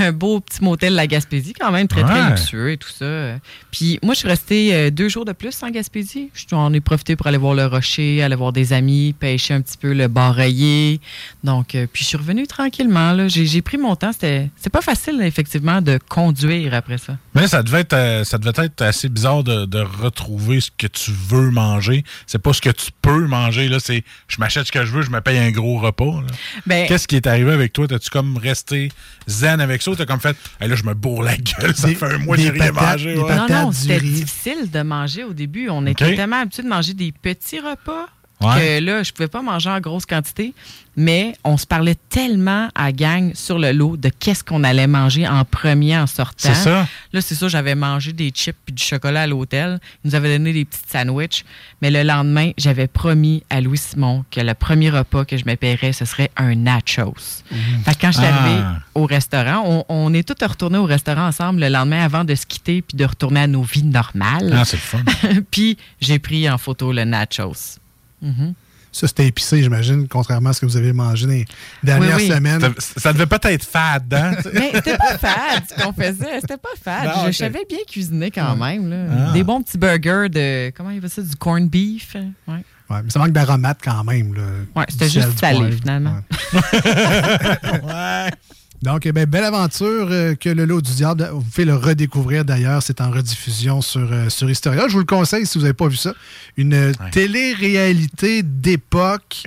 un 0.00 0.12
beau 0.12 0.40
petit 0.40 0.62
motel 0.62 0.94
la 0.94 1.06
Gaspésie 1.06 1.54
quand 1.58 1.70
même, 1.70 1.88
très, 1.88 2.02
très 2.02 2.30
luxueux 2.30 2.72
et 2.72 2.76
tout 2.76 2.90
ça. 2.90 3.36
Puis 3.70 3.98
moi, 4.02 4.14
je 4.14 4.20
suis 4.20 4.28
restée 4.28 4.90
deux 4.90 5.08
jours 5.08 5.24
de 5.24 5.32
plus 5.32 5.62
en 5.62 5.70
Gaspésie. 5.70 6.30
J'en 6.48 6.72
ai 6.72 6.80
profité 6.80 7.16
pour 7.16 7.26
aller 7.26 7.38
voir 7.38 7.54
le 7.54 7.66
rocher, 7.66 8.22
aller 8.22 8.36
voir 8.36 8.52
des 8.52 8.72
amis, 8.72 9.14
pêcher 9.18 9.54
un 9.54 9.60
petit 9.60 9.78
peu 9.78 9.92
le 9.92 10.08
barreillé. 10.08 11.00
Donc, 11.42 11.68
puis 11.92 12.02
je 12.02 12.04
suis 12.04 12.16
revenue 12.16 12.46
tranquillement. 12.46 13.28
J'ai 13.28 13.62
pris 13.62 13.78
mon 13.78 13.96
temps. 13.96 14.12
C'était 14.12 14.50
pas 14.70 14.82
facile, 14.82 15.20
effectivement, 15.22 15.80
de 15.80 15.98
conduire 16.08 16.74
après 16.74 16.98
ça. 16.98 17.16
Mais 17.34 17.46
ça 17.48 17.62
devait 17.62 17.80
être, 17.80 17.94
euh, 17.94 18.24
ça 18.24 18.38
devait 18.38 18.64
être 18.64 18.82
assez 18.82 19.08
bizarre 19.08 19.42
de, 19.44 19.84
retrouver 19.84 20.60
ce 20.60 20.70
que 20.76 20.86
tu 20.86 21.10
veux 21.10 21.50
manger. 21.50 21.93
C'est 22.26 22.40
pas 22.40 22.52
ce 22.52 22.60
que 22.60 22.70
tu 22.70 22.90
peux 23.02 23.26
manger. 23.26 23.68
là. 23.68 23.78
C'est 23.78 24.02
je 24.28 24.38
m'achète 24.38 24.66
ce 24.66 24.72
que 24.72 24.84
je 24.84 24.90
veux, 24.90 25.02
je 25.02 25.10
me 25.10 25.20
paye 25.20 25.38
un 25.38 25.50
gros 25.50 25.78
repas. 25.78 26.22
Ben, 26.66 26.86
Qu'est-ce 26.88 27.06
qui 27.06 27.16
est 27.16 27.26
arrivé 27.26 27.52
avec 27.52 27.72
toi? 27.72 27.86
T'as-tu 27.86 28.10
comme 28.10 28.36
resté 28.36 28.90
zen 29.26 29.60
avec 29.60 29.82
ça 29.82 29.90
ou 29.90 29.94
t'as 29.96 30.06
comme 30.06 30.20
fait 30.20 30.36
là, 30.60 30.74
je 30.74 30.82
me 30.84 30.94
bourre 30.94 31.22
la 31.22 31.36
gueule, 31.36 31.74
ça 31.74 31.88
fait 31.88 32.02
un 32.14 32.18
mois 32.18 32.36
que 32.36 32.42
j'ai 32.42 32.50
rien 32.50 32.72
mangé. 32.72 33.14
Non, 33.14 33.46
non, 33.48 33.72
c'était 33.72 34.00
difficile 34.00 34.70
de 34.70 34.82
manger 34.82 35.24
au 35.24 35.32
début. 35.32 35.68
On 35.70 35.86
était 35.86 36.16
tellement 36.16 36.40
habitués 36.40 36.62
de 36.62 36.68
manger 36.68 36.94
des 36.94 37.12
petits 37.12 37.60
repas 37.60 38.06
que 38.44 38.80
là, 38.80 39.02
je 39.02 39.12
pouvais 39.12 39.28
pas 39.28 39.42
manger 39.42 39.70
en 39.70 39.80
grosse 39.80 40.06
quantité, 40.06 40.54
mais 40.96 41.34
on 41.44 41.56
se 41.56 41.66
parlait 41.66 41.96
tellement 42.08 42.68
à 42.74 42.92
gang 42.92 43.32
sur 43.34 43.58
le 43.58 43.72
lot 43.72 43.96
de 43.96 44.08
qu'est-ce 44.08 44.44
qu'on 44.44 44.62
allait 44.64 44.86
manger 44.86 45.26
en 45.26 45.44
premier 45.44 45.98
en 45.98 46.06
sortant. 46.06 46.34
C'est 46.38 46.54
ça. 46.54 46.86
Là, 47.12 47.20
c'est 47.20 47.34
ça, 47.34 47.48
j'avais 47.48 47.74
mangé 47.74 48.12
des 48.12 48.30
chips 48.30 48.56
puis 48.64 48.74
du 48.74 48.82
chocolat 48.82 49.22
à 49.22 49.26
l'hôtel. 49.26 49.80
Ils 50.04 50.08
nous 50.08 50.14
avaient 50.14 50.36
donné 50.36 50.52
des 50.52 50.64
petits 50.64 50.82
sandwichs. 50.88 51.44
Mais 51.82 51.90
le 51.90 52.02
lendemain, 52.02 52.52
j'avais 52.58 52.86
promis 52.86 53.42
à 53.50 53.60
Louis 53.60 53.78
Simon 53.78 54.24
que 54.30 54.40
le 54.40 54.54
premier 54.54 54.90
repas 54.90 55.24
que 55.24 55.36
je 55.36 55.44
me 55.46 55.56
paierais, 55.56 55.92
ce 55.92 56.04
serait 56.04 56.30
un 56.36 56.54
nachos. 56.54 57.42
Mmh. 57.50 57.56
Fait 57.84 57.94
que 57.94 58.00
quand 58.00 58.12
je 58.12 58.18
suis 58.18 58.26
arrivée 58.26 58.62
ah. 58.62 58.78
au 58.94 59.06
restaurant, 59.06 59.84
on, 59.88 60.14
est 60.14 60.22
tous 60.22 60.46
retournés 60.46 60.78
au 60.78 60.84
restaurant 60.84 61.26
ensemble 61.26 61.60
le 61.60 61.68
lendemain 61.68 62.04
avant 62.04 62.24
de 62.24 62.34
se 62.34 62.46
quitter 62.46 62.82
puis 62.82 62.96
de 62.96 63.04
retourner 63.04 63.40
à 63.40 63.46
nos 63.46 63.62
vies 63.62 63.82
normales. 63.82 64.54
Ah, 64.56 64.64
c'est 64.64 64.76
fun. 64.76 64.98
puis 65.50 65.76
j'ai 66.00 66.18
pris 66.18 66.48
en 66.48 66.58
photo 66.58 66.92
le 66.92 67.04
nachos. 67.04 67.78
Mhm. 68.24 68.54
Ça, 68.94 69.08
c'était 69.08 69.26
épicé, 69.26 69.60
j'imagine, 69.60 70.06
contrairement 70.06 70.50
à 70.50 70.52
ce 70.52 70.60
que 70.60 70.66
vous 70.66 70.76
avez 70.76 70.92
mangé 70.92 71.26
les 71.26 71.46
dernières 71.82 72.20
semaines. 72.20 72.60
Ça, 72.78 73.12
devait 73.12 73.26
pas 73.26 73.40
être 73.50 73.64
fade, 73.64 74.14
hein? 74.14 74.36
Mais 74.54 74.70
c'était 74.72 74.96
pas 74.96 75.18
fade, 75.18 75.64
ce 75.68 75.82
qu'on 75.82 75.92
faisait. 75.92 76.40
C'était 76.40 76.56
pas 76.56 76.68
fade. 76.80 77.10
je, 77.26 77.32
savais 77.32 77.64
bien 77.68 77.80
cuisiner 77.88 78.30
quand 78.30 78.54
même. 78.54 78.88
Là. 78.88 79.06
Ah. 79.10 79.32
Des 79.32 79.42
bons 79.42 79.62
petits 79.62 79.78
burgers 79.78 80.28
de. 80.30 80.70
Comment 80.70 80.90
il 80.90 81.00
fait 81.00 81.08
ça? 81.08 81.22
Du 81.22 81.34
corned 81.34 81.68
beef. 81.68 82.14
Ouais. 82.46 82.62
Ouais, 82.90 83.02
mais 83.02 83.10
ça 83.10 83.18
manque 83.18 83.32
d'aromate 83.32 83.80
quand 83.82 84.04
même. 84.04 84.32
Là, 84.34 84.42
ouais, 84.76 84.84
c'était 84.88 85.08
juste 85.08 85.40
salé, 85.40 85.72
finalement. 85.72 86.20
ouais. 86.52 88.30
Donc, 88.84 89.06
eh 89.06 89.12
belle 89.12 89.44
aventure 89.44 90.08
euh, 90.10 90.34
que 90.34 90.50
le 90.50 90.66
lot 90.66 90.82
du 90.82 90.92
diable. 90.92 91.26
Vous 91.32 91.40
pouvez 91.40 91.64
le 91.64 91.74
redécouvrir 91.74 92.44
d'ailleurs. 92.44 92.82
C'est 92.82 93.00
en 93.00 93.10
rediffusion 93.10 93.80
sur, 93.80 94.12
euh, 94.12 94.28
sur 94.28 94.50
Historia. 94.50 94.88
Je 94.88 94.92
vous 94.92 94.98
le 94.98 95.06
conseille 95.06 95.46
si 95.46 95.56
vous 95.56 95.62
n'avez 95.62 95.72
pas 95.72 95.88
vu 95.88 95.96
ça. 95.96 96.12
Une 96.58 96.92
télé-réalité 97.10 98.42
d'époque. 98.42 99.44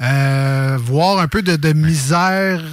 Euh, 0.00 0.76
voir 0.80 1.20
un 1.20 1.28
peu 1.28 1.40
de, 1.40 1.72
misère. 1.72 2.64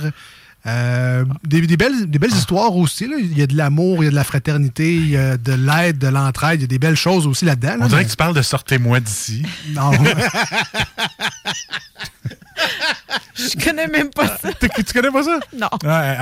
des, 0.66 1.78
belles, 1.78 2.10
des 2.10 2.18
belles 2.18 2.32
ah. 2.34 2.38
histoires 2.38 2.76
aussi. 2.76 3.08
Il 3.20 3.38
y 3.38 3.44
a 3.44 3.48
de 3.48 3.56
l'amour, 3.56 4.04
il 4.04 4.06
y 4.06 4.08
a 4.08 4.12
de 4.12 4.16
la 4.16 4.24
fraternité, 4.24 4.96
il 4.96 5.10
y 5.10 5.18
a 5.18 5.38
de 5.38 5.54
l'aide, 5.54 6.00
de 6.00 6.08
l'entraide. 6.08 6.62
Il 6.62 6.64
y 6.64 6.66
a 6.66 6.68
des 6.68 6.80
belles 6.80 6.96
choses 6.96 7.28
aussi 7.28 7.46
là-dedans. 7.46 7.76
On 7.82 7.88
dirait 7.88 8.06
que 8.06 8.10
tu 8.10 8.16
parles 8.16 8.34
de 8.34 8.42
sortez-moi 8.42 9.02
d'ici. 9.02 9.44
Non. 9.76 9.92
Je 13.38 13.64
connais 13.64 13.88
même 13.88 14.10
pas 14.10 14.38
ça. 14.38 14.50
tu 14.54 14.94
connais 14.94 15.12
pas 15.12 15.24
ça? 15.24 15.40
Non. 15.56 15.70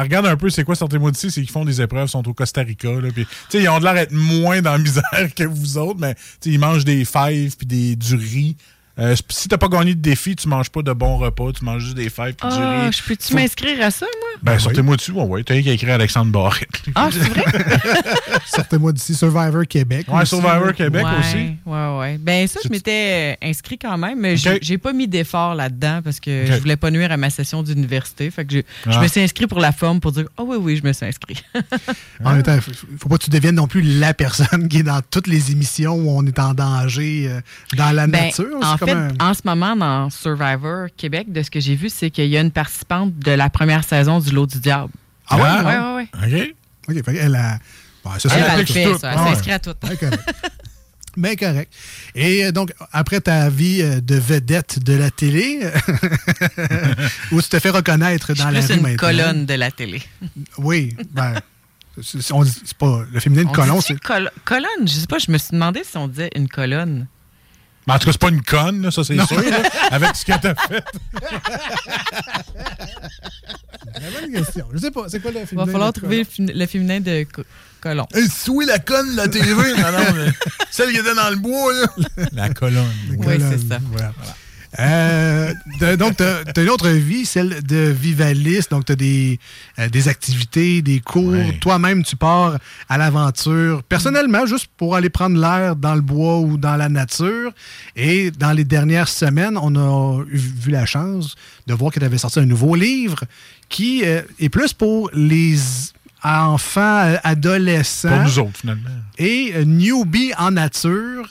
Regarde 0.01 0.25
un 0.27 0.37
peu, 0.37 0.49
c'est 0.49 0.63
quoi 0.63 0.75
Sortez-moi 0.75 1.11
d'ici, 1.11 1.31
c'est 1.31 1.41
qu'ils 1.41 1.51
font 1.51 1.65
des 1.65 1.81
épreuves, 1.81 2.07
sont 2.07 2.27
au 2.27 2.33
Costa 2.33 2.61
Rica. 2.61 2.89
Là, 2.89 3.09
ils 3.53 3.69
ont 3.69 3.79
de 3.79 3.83
l'air 3.83 3.93
d'être 3.93 4.11
moins 4.11 4.61
dans 4.61 4.73
la 4.73 4.77
misère 4.77 5.03
que 5.35 5.43
vous 5.43 5.77
autres, 5.77 5.99
mais 5.99 6.15
ils 6.45 6.59
mangent 6.59 6.85
des 6.85 7.05
fèves 7.05 7.55
puis 7.57 7.67
des, 7.67 7.95
du 7.95 8.15
riz 8.15 8.55
euh, 8.97 9.13
si 9.29 9.49
t'as 9.49 9.57
pas 9.57 9.67
gagné 9.67 9.93
de 9.93 9.99
défi, 9.99 10.37
tu 10.37 10.47
manges 10.47 10.69
pas 10.69 10.81
de 10.81 10.93
bons 10.93 11.17
repas, 11.17 11.51
tu 11.51 11.65
manges 11.65 11.83
juste 11.83 11.95
des 11.95 12.05
du 12.05 12.33
ah, 12.41 12.89
Je 12.91 13.03
peux-tu 13.03 13.33
m'inscrire 13.33 13.85
à 13.85 13.91
ça, 13.91 14.05
moi? 14.05 14.29
Ben, 14.41 14.57
sortez-moi 14.57 14.95
dessus. 14.95 15.11
Ouais, 15.11 15.43
T'as 15.43 15.61
qu'à 15.61 15.71
écrire 15.71 15.95
Alexandre 15.95 16.31
Barrette. 16.31 16.69
Ah, 16.95 17.09
c'est 17.11 17.19
vrai? 17.19 17.43
sortez-moi 18.45 18.93
d'ici. 18.93 19.13
Survivor 19.13 19.65
Québec. 19.67 20.05
Ouais, 20.07 20.25
Survivor 20.25 20.73
Québec 20.73 21.05
aussi. 21.19 21.55
Ouais, 21.65 21.97
ouais. 21.99 22.17
Ben, 22.19 22.47
ça, 22.47 22.61
je 22.63 22.69
m'étais 22.69 23.35
euh, 23.41 23.47
inscrit 23.49 23.77
quand 23.77 23.97
même, 23.97 24.19
mais 24.19 24.37
j'ai 24.37 24.77
pas 24.77 24.93
mis 24.93 25.09
d'effort 25.09 25.55
là-dedans 25.55 26.01
parce 26.01 26.21
que 26.21 26.45
je 26.45 26.53
voulais 26.59 26.77
pas 26.77 26.89
nuire 26.89 27.11
à 27.11 27.17
ma 27.17 27.29
session 27.29 27.63
d'université. 27.63 28.31
Fait 28.31 28.45
que 28.45 28.53
je, 28.53 28.61
je, 28.89 28.97
me 28.97 29.03
ah. 29.03 29.07
suis 29.09 29.21
inscrit 29.21 29.47
pour 29.47 29.59
la 29.59 29.73
forme 29.73 29.99
pour 29.99 30.13
dire, 30.13 30.25
oh 30.37 30.45
oui, 30.47 30.57
oui, 30.57 30.77
je 30.77 30.87
me 30.87 30.93
suis 30.93 31.05
inscrit. 31.05 31.43
en 32.23 32.33
même 32.33 32.43
temps, 32.43 32.57
faut 32.97 33.09
pas 33.09 33.17
que 33.17 33.23
tu 33.23 33.29
deviennes 33.29 33.55
non 33.55 33.67
plus 33.67 33.81
la 33.81 34.13
personne 34.13 34.69
qui 34.69 34.77
est 34.77 34.83
dans 34.83 35.01
toutes 35.09 35.27
les 35.27 35.51
émissions 35.51 35.95
où 35.95 36.09
on 36.09 36.25
est 36.25 36.39
en 36.39 36.53
danger 36.53 37.27
euh, 37.29 37.41
dans 37.75 37.91
la 37.91 38.07
ben, 38.07 38.25
nature. 38.27 38.57
En 38.61 38.77
en 39.19 39.33
ce 39.33 39.41
moment, 39.45 39.75
dans 39.75 40.09
Survivor 40.09 40.87
Québec, 40.95 41.31
de 41.31 41.41
ce 41.41 41.51
que 41.51 41.59
j'ai 41.59 41.75
vu, 41.75 41.89
c'est 41.89 42.09
qu'il 42.09 42.27
y 42.27 42.37
a 42.37 42.41
une 42.41 42.51
participante 42.51 43.17
de 43.17 43.31
la 43.31 43.49
première 43.49 43.83
saison 43.83 44.19
du 44.19 44.31
Lot 44.31 44.47
du 44.47 44.59
Diable. 44.59 44.91
Ah 45.27 45.37
ouais? 45.37 46.07
Oui, 46.07 46.09
oui, 46.23 46.55
oui. 46.87 46.99
OK. 46.99 47.15
elle 47.19 47.35
a. 47.35 47.59
ça, 48.19 48.29
elle, 48.35 48.61
a 48.61 48.65
fait, 48.65 48.97
ça. 48.97 49.13
Elle 49.13 49.19
s'inscrit 49.19 49.51
à 49.51 49.59
tout. 49.59 49.73
Bien 51.17 51.35
correct. 51.35 51.71
Et 52.13 52.45
euh, 52.45 52.51
donc, 52.51 52.73
après 52.91 53.21
ta 53.21 53.49
vie 53.49 53.81
euh, 53.81 54.01
de 54.01 54.15
vedette 54.15 54.83
de 54.83 54.93
la 54.93 55.11
télé, 55.11 55.61
où 57.31 57.41
tu 57.41 57.49
te 57.49 57.59
fais 57.59 57.69
reconnaître 57.69 58.33
dans 58.33 58.49
la 58.49 58.59
rue 58.59 58.67
C'est 58.67 58.75
une 58.75 58.97
colonne 58.97 59.45
de 59.45 59.53
la 59.53 59.71
télé. 59.71 60.01
Oui, 60.57 60.95
ben, 61.11 61.35
c'est 62.01 62.77
pas 62.77 63.05
le 63.11 63.19
féminin 63.19 63.43
de 63.43 63.55
colonne. 63.55 63.79
C'est 63.81 63.99
colonne? 63.99 64.67
Je 64.85 64.91
sais 64.91 65.07
pas. 65.07 65.17
Je 65.17 65.31
me 65.31 65.37
suis 65.37 65.51
demandé 65.51 65.83
si 65.83 65.97
on 65.97 66.07
disait 66.07 66.29
une 66.35 66.49
colonne. 66.49 67.07
Mais 67.87 67.93
en 67.93 67.99
tout 67.99 68.05
cas, 68.07 68.11
c'est 68.13 68.21
pas 68.21 68.29
une 68.29 68.41
conne, 68.41 68.89
ça, 68.91 69.03
c'est 69.03 69.19
sûr, 69.25 69.41
avec 69.91 70.15
ce 70.15 70.25
que 70.25 70.31
t'as 70.39 70.55
fait. 70.55 70.83
Très 73.93 74.11
bonne 74.11 74.31
question. 74.33 74.65
Je 74.73 74.77
sais 74.79 74.91
pas, 74.91 75.03
c'est 75.07 75.19
quoi 75.19 75.31
le 75.31 75.45
féminin? 75.45 75.63
Il 75.63 75.65
va 75.65 75.71
falloir 75.71 75.93
trouver 75.93 76.25
le 76.39 76.65
féminin 76.65 76.99
de 76.99 77.25
colon. 77.81 78.07
Oui, 78.49 78.65
la 78.65 78.79
conne, 78.79 79.15
la 79.15 79.27
TV. 79.27 79.53
non, 79.53 79.91
non, 79.91 80.31
celle 80.71 80.91
qui 80.91 80.97
était 80.97 81.15
dans 81.15 81.29
le 81.29 81.35
bois, 81.37 81.73
là. 81.73 81.87
La 82.33 82.49
colonne. 82.49 82.85
Oui, 83.17 83.35
c'est 83.39 83.67
ça. 83.67 83.79
Voilà. 83.91 84.13
Euh, 84.79 85.53
donc, 85.97 86.17
tu 86.17 86.23
as, 86.23 86.63
une 86.63 86.69
autre 86.69 86.89
vie, 86.89 87.25
celle 87.25 87.63
de 87.63 87.77
vivaliste. 87.77 88.71
Donc, 88.71 88.85
tu 88.85 88.91
as 88.91 88.95
des, 88.95 89.39
euh, 89.79 89.89
des 89.89 90.07
activités, 90.07 90.81
des 90.81 90.99
cours. 90.99 91.35
Toi-même, 91.61 92.03
tu 92.03 92.15
pars 92.15 92.57
à 92.89 92.97
l'aventure 92.97 93.83
personnellement, 93.83 94.45
juste 94.45 94.67
pour 94.77 94.95
aller 94.95 95.09
prendre 95.09 95.39
l'air 95.39 95.75
dans 95.75 95.95
le 95.95 96.01
bois 96.01 96.39
ou 96.39 96.57
dans 96.57 96.75
la 96.75 96.89
nature. 96.89 97.51
Et 97.95 98.31
dans 98.31 98.51
les 98.51 98.63
dernières 98.63 99.07
semaines, 99.07 99.57
on 99.57 99.75
a 99.75 100.23
vu 100.27 100.71
la 100.71 100.85
chance 100.85 101.35
de 101.67 101.73
voir 101.73 101.91
que 101.91 101.99
tu 101.99 102.05
avais 102.05 102.17
sorti 102.17 102.39
un 102.39 102.45
nouveau 102.45 102.75
livre 102.75 103.23
qui 103.69 104.03
euh, 104.05 104.21
est 104.39 104.49
plus 104.49 104.73
pour 104.73 105.09
les 105.13 105.57
enfants, 106.23 107.15
adolescents. 107.23 108.09
Pour 108.09 108.23
nous 108.23 108.39
autres, 108.39 108.57
finalement. 108.59 108.89
Et 109.17 109.53
newbie 109.65 110.33
en 110.37 110.51
nature 110.51 111.29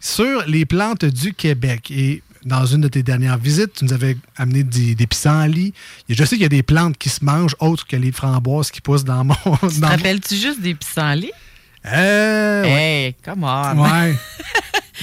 sur 0.00 0.44
les 0.46 0.64
plantes 0.64 1.04
du 1.04 1.34
Québec. 1.34 1.90
Et 1.90 2.22
dans 2.44 2.64
une 2.66 2.80
de 2.80 2.88
tes 2.88 3.02
dernières 3.02 3.38
visites, 3.38 3.74
tu 3.74 3.84
nous 3.84 3.92
avais 3.92 4.16
amené 4.36 4.62
des, 4.62 4.94
des 4.94 5.06
pissenlits. 5.06 5.74
Je 6.08 6.24
sais 6.24 6.36
qu'il 6.36 6.42
y 6.42 6.46
a 6.46 6.48
des 6.48 6.62
plantes 6.62 6.96
qui 6.96 7.08
se 7.08 7.24
mangent 7.24 7.56
autres 7.60 7.86
que 7.86 7.96
les 7.96 8.12
framboises 8.12 8.70
qui 8.70 8.80
poussent 8.80 9.04
dans 9.04 9.24
mon. 9.24 9.34
Tu 9.68 9.80
te 9.80 9.84
rappelles-tu 9.84 10.36
juste 10.36 10.60
des 10.60 10.74
pissenlits? 10.74 11.32
Euh. 11.86 12.64
Hey, 12.64 13.14
come 13.24 13.44
on! 13.44 13.78
Ouais. 13.78 14.14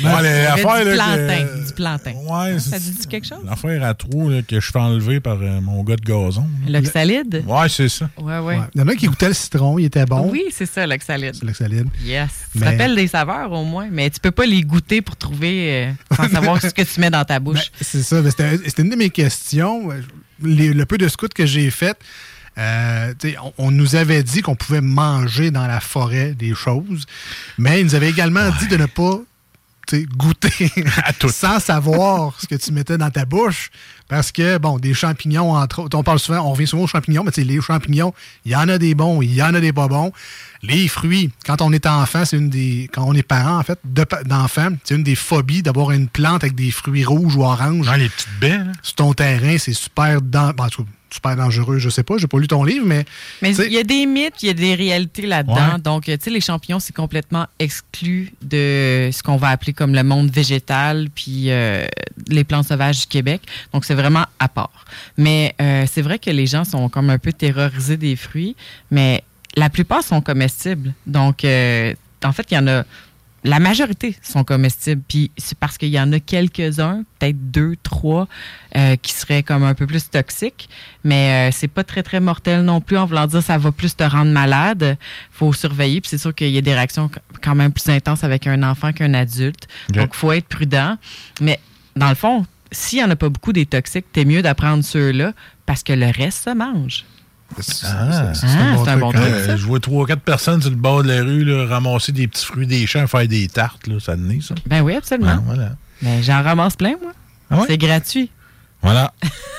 Ben, 0.04 0.56
du 0.56 0.94
plantain. 0.94 1.46
du 1.66 1.74
plantain. 1.74 2.14
Ouais, 2.14 2.60
ça 2.60 2.78
dit 2.78 3.08
quelque 3.10 3.28
chose? 3.28 3.40
L'affaire 3.46 3.84
à 3.84 3.94
trous 3.94 4.32
que 4.48 4.60
je 4.60 4.72
fais 4.72 4.80
enlever 4.80 5.20
par 5.20 5.38
euh, 5.42 5.60
mon 5.62 5.84
gars 5.84 5.96
de 5.96 6.02
gazon. 6.02 6.46
L'oxalide? 6.68 7.44
Ouais, 7.48 7.70
c'est 7.70 7.90
ça. 7.90 8.10
Ouais, 8.18 8.40
ouais, 8.40 8.60
Il 8.76 8.82
y 8.82 8.84
en 8.84 8.88
a 8.88 8.96
qui 8.96 9.08
goûtaient 9.08 9.28
le 9.28 9.34
citron, 9.34 9.80
il 9.80 9.86
était 9.86 10.06
bon. 10.06 10.30
Oui, 10.32 10.46
c'est 10.52 10.66
ça, 10.66 10.86
l'oxalide. 10.86 11.34
C'est 11.34 11.46
l'oxalide. 11.46 11.88
Yes. 12.04 12.30
Tu 12.54 12.60
te 12.60 12.66
rappelles 12.66 12.96
des 12.96 13.08
saveurs 13.08 13.52
au 13.52 13.64
moins, 13.64 13.88
mais 13.92 14.10
tu 14.10 14.20
peux 14.20 14.32
pas 14.32 14.46
les 14.46 14.62
goûter 14.62 15.02
pour 15.02 15.16
trouver, 15.16 15.88
euh, 15.88 16.16
sans 16.16 16.30
savoir 16.30 16.62
ce 16.62 16.68
que 16.68 16.84
tu 16.84 17.00
mets 17.00 17.10
dans 17.10 17.26
ta 17.26 17.40
bouche. 17.40 17.72
Ben, 17.72 17.82
c'est 17.82 18.04
ça. 18.04 18.22
C'était 18.30 18.82
une 18.82 18.90
de 18.90 18.96
mes 18.96 19.10
questions. 19.10 19.90
le 20.42 20.84
peu 20.84 20.98
de 20.98 21.08
scouts 21.08 21.28
que 21.34 21.46
j'ai 21.46 21.72
fait, 21.72 21.98
euh, 22.58 23.14
on, 23.58 23.72
nous 23.72 23.96
avait 23.96 24.24
dit 24.24 24.42
qu'on 24.42 24.56
pouvait 24.56 24.82
manger 24.82 25.52
dans 25.52 25.68
la 25.68 25.80
forêt 25.80 26.34
des 26.34 26.56
choses, 26.56 27.06
mais 27.58 27.82
ils 27.82 27.86
nous 27.86 27.96
avaient 27.96 28.10
également 28.10 28.50
dit 28.60 28.68
de 28.68 28.78
ne 28.78 28.86
pas 28.86 29.20
goûter 29.96 30.72
à 31.04 31.14
tout. 31.14 31.30
sans 31.30 31.60
savoir 31.60 32.36
ce 32.40 32.48
que 32.48 32.56
tu 32.56 32.72
mettais 32.72 32.98
dans 32.98 33.10
ta 33.10 33.26
bouche. 33.26 33.70
Parce 34.08 34.32
que, 34.32 34.58
bon, 34.58 34.80
des 34.80 34.94
champignons, 34.94 35.54
entre 35.54 35.80
autres, 35.80 35.98
on 35.98 36.04
parle 36.04 36.20
souvent, 36.20 36.40
on 36.40 36.52
revient 36.52 36.68
souvent 36.68 36.84
aux 36.84 36.88
champignons, 36.88 37.24
mais 37.26 37.44
les 37.44 37.62
champignons, 37.62 38.14
il 38.46 38.54
y 38.54 38.56
en 38.56 38.70
a 38.70 38.78
des 38.78 38.96
bons, 38.96 39.22
il 39.22 39.34
y 39.34 39.44
en 39.44 39.54
a 39.54 39.60
des 39.60 39.74
pas 39.74 39.88
bons. 39.88 40.14
Les 40.64 40.88
fruits, 40.88 41.30
quand 41.46 41.62
on 41.62 41.74
est 41.74 41.86
enfant, 41.86 42.24
c'est 42.24 42.38
une 42.38 42.50
des. 42.50 42.90
Quand 42.94 43.04
on 43.06 43.14
est 43.14 43.24
parent, 43.24 43.60
en 43.60 43.64
fait, 43.64 43.80
d'enfant, 43.84 44.70
c'est 44.84 44.96
une 44.96 45.04
des 45.04 45.16
phobies 45.16 45.62
d'avoir 45.62 45.92
une 45.92 46.08
plante 46.08 46.44
avec 46.44 46.56
des 46.56 46.72
fruits 46.72 47.06
rouges 47.06 47.36
ou 47.36 47.44
oranges. 47.44 47.90
les 47.98 48.10
petites 48.10 48.40
baies, 48.40 48.60
Sur 48.82 48.96
ton 48.96 49.14
terrain, 49.14 49.58
c'est 49.58 49.74
super. 49.74 50.22
Dans, 50.22 50.54
super 51.10 51.36
dangereux, 51.36 51.80
je 51.80 51.90
sais 51.90 52.04
pas, 52.04 52.18
j'ai 52.18 52.28
pas 52.28 52.40
lu 52.40 52.48
ton 52.48 52.64
livre, 52.64 52.86
mais. 52.86 53.06
Mais 53.42 53.56
il 53.56 53.72
y 53.72 53.78
a 53.78 53.84
des 53.84 54.06
mythes, 54.06 54.44
il 54.44 54.48
y 54.48 54.50
a 54.50 54.54
des 54.54 54.76
réalités 54.76 55.26
là-dedans. 55.26 55.78
Donc, 55.84 56.06
tu 56.06 56.18
sais, 56.20 56.30
les 56.30 56.42
champignons, 56.42 56.80
c'est 56.80 56.96
complètement 56.96 57.48
exclu 57.60 58.34
de 58.42 59.10
ce 59.12 59.24
qu'on 59.24 59.38
va 59.38 59.50
appeler 59.50 59.74
comme 59.74 59.94
le 59.94 60.04
monde 60.04 60.30
végétal, 60.30 61.10
puis 61.14 61.52
euh, 61.52 61.86
les 62.28 62.44
plantes 62.44 62.68
sauvages 62.68 63.02
du 63.02 63.08
Québec. 63.08 63.42
Donc, 63.74 63.86
c'est 63.86 63.96
vraiment 63.96 64.26
à 64.40 64.48
part. 64.48 64.86
Mais 65.18 65.56
euh, 65.62 65.86
c'est 65.92 66.02
vrai 66.02 66.20
que 66.20 66.30
les 66.30 66.48
gens 66.48 66.64
sont 66.64 66.90
comme 66.90 67.10
un 67.10 67.20
peu 67.20 67.34
terrorisés 67.34 67.98
des 67.98 68.16
fruits, 68.16 68.56
mais 68.92 69.24
la 69.56 69.70
plupart 69.70 70.04
sont 70.04 70.22
comestibles. 70.22 70.94
Donc, 71.06 71.44
euh, 71.44 71.94
en 72.24 72.32
fait, 72.32 72.48
il 72.52 72.56
y 72.56 72.58
en 72.58 72.68
a 72.68 72.84
la 73.48 73.60
majorité 73.60 74.16
sont 74.22 74.44
comestibles. 74.44 75.02
Puis 75.08 75.32
c'est 75.38 75.58
parce 75.58 75.78
qu'il 75.78 75.90
y 75.90 76.00
en 76.00 76.12
a 76.12 76.20
quelques-uns, 76.20 77.04
peut-être 77.18 77.52
deux, 77.52 77.76
trois, 77.82 78.28
euh, 78.76 78.96
qui 78.98 79.14
seraient 79.14 79.42
comme 79.42 79.64
un 79.64 79.74
peu 79.74 79.88
plus 79.88 80.10
toxiques. 80.10 80.70
Mais 81.04 81.50
euh, 81.50 81.52
c'est 81.54 81.70
pas 81.70 81.84
très, 81.84 82.04
très 82.04 82.20
mortel 82.20 82.64
non 82.64 82.82
plus. 82.82 82.98
En 82.98 83.06
voulant 83.06 83.26
dire 83.26 83.42
ça 83.42 83.58
va 83.58 83.72
plus 83.72 83.96
te 83.96 84.04
rendre 84.04 84.32
malade. 84.32 84.98
faut 85.32 85.54
surveiller. 85.54 86.02
Puis 86.02 86.10
c'est 86.10 86.18
sûr 86.18 86.36
qu'il 86.36 86.50
y 86.50 86.58
a 86.58 86.62
des 86.62 86.74
réactions 86.74 87.10
quand 87.42 87.56
même 87.56 87.72
plus 87.72 87.90
intenses 87.90 88.24
avec 88.24 88.48
un 88.48 88.64
enfant 88.64 88.92
qu'un 88.92 89.14
adulte. 89.14 89.68
Donc, 89.90 90.10
il 90.14 90.18
faut 90.18 90.32
être 90.34 90.48
prudent. 90.48 90.98
Mais 91.40 91.60
dans 91.96 92.10
le 92.10 92.16
fond, 92.16 92.46
s'il 92.72 93.00
n'y 93.00 93.06
en 93.06 93.10
a 93.10 93.16
pas 93.16 93.30
beaucoup 93.30 93.54
des 93.54 93.66
toxiques, 93.66 94.06
t'es 94.12 94.26
mieux 94.26 94.42
d'apprendre 94.42 94.84
ceux-là 94.84 95.34
parce 95.66 95.84
que 95.84 95.94
le 95.94 96.08
reste 96.08 96.44
se 96.44 96.54
mange. 96.54 97.06
Ah, 97.86 98.34
c'est 98.34 98.46
un 98.90 98.98
bon 98.98 99.12
truc. 99.12 99.24
je 99.56 99.66
vois 99.66 99.80
trois, 99.80 100.06
quatre 100.06 100.22
personnes 100.22 100.62
sur 100.62 100.70
le 100.70 100.76
bord 100.76 101.04
de 101.04 101.10
la 101.10 101.24
rue 101.24 101.66
ramasser 101.66 102.12
des 102.12 102.28
petits 102.28 102.46
fruits 102.46 102.68
des 102.68 102.86
champs, 102.86 103.08
faire 103.08 103.28
des 103.28 103.48
tartes. 103.48 103.88
Là, 103.88 104.00
ça 104.00 104.16
tenait, 104.16 104.40
ça. 104.42 104.56
Ben 104.66 104.82
oui, 104.82 104.96
absolument. 104.96 105.40
voilà. 105.46 105.72
Mais 106.02 106.22
j'en 106.22 106.44
ramasse 106.44 106.76
plein, 106.76 106.96
moi. 107.02 107.14
Ah 107.50 107.64
c'est 107.68 107.78
gratuit. 107.78 108.30
Voilà. 108.88 109.14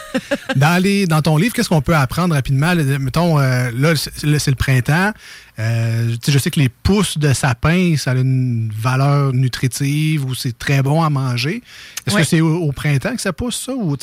dans, 0.56 0.82
les, 0.82 1.06
dans 1.06 1.20
ton 1.20 1.36
livre, 1.36 1.54
qu'est-ce 1.54 1.68
qu'on 1.68 1.82
peut 1.82 1.94
apprendre 1.94 2.34
rapidement? 2.34 2.74
Mettons, 2.74 3.38
euh, 3.38 3.70
là, 3.74 3.94
c'est 3.94 4.48
le 4.48 4.54
printemps. 4.54 5.12
Euh, 5.58 6.16
je 6.26 6.38
sais 6.38 6.50
que 6.50 6.58
les 6.58 6.70
pousses 6.70 7.18
de 7.18 7.34
sapin, 7.34 7.94
ça 7.98 8.12
a 8.12 8.14
une 8.14 8.70
valeur 8.74 9.34
nutritive 9.34 10.24
ou 10.24 10.34
c'est 10.34 10.56
très 10.56 10.82
bon 10.82 11.02
à 11.02 11.10
manger. 11.10 11.62
Est-ce 12.06 12.16
que 12.16 12.24
c'est 12.24 12.40
au, 12.40 12.72
printemps 12.72 13.14
que 13.14 13.20
ça 13.20 13.34
pousse, 13.34 13.66
ça? 13.66 13.74
Ou 13.74 13.96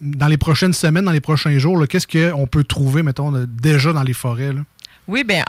dans 0.00 0.26
les 0.26 0.38
prochaines 0.38 0.72
semaines, 0.72 1.04
dans 1.04 1.12
les 1.12 1.20
prochains 1.20 1.56
jours, 1.58 1.86
qu'est-ce 1.86 2.08
qu'on 2.08 2.48
peut 2.48 2.64
trouver, 2.64 3.04
mettons, 3.04 3.32
déjà 3.46 3.92
dans 3.92 4.02
les 4.02 4.14
forêts? 4.14 4.52
Là? 4.52 4.62
Oui, 5.06 5.22
bien, 5.22 5.44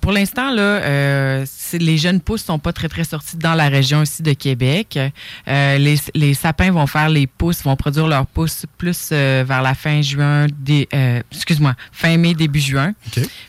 pour 0.00 0.12
l'instant, 0.12 0.50
là, 0.50 0.62
euh, 0.62 1.46
les 1.72 1.98
jeunes 1.98 2.20
pousses 2.20 2.44
sont 2.44 2.58
pas 2.58 2.72
très, 2.72 2.88
très 2.88 3.04
sortis 3.04 3.36
dans 3.36 3.54
la 3.54 3.68
région 3.68 4.00
aussi 4.00 4.22
de 4.22 4.32
Québec. 4.32 4.98
Euh, 5.48 5.96
les, 6.14 6.34
sapins 6.34 6.70
vont 6.72 6.86
faire 6.86 7.08
les 7.08 7.26
pousses, 7.26 7.62
vont 7.62 7.76
produire 7.76 8.08
leurs 8.08 8.26
pousses 8.26 8.66
plus 8.78 9.10
euh, 9.12 9.44
vers 9.46 9.62
la 9.62 9.74
fin 9.74 10.02
juin, 10.02 10.46
excuse-moi, 11.32 11.74
fin 11.92 12.16
mai, 12.16 12.34
début 12.34 12.60
juin. 12.60 12.92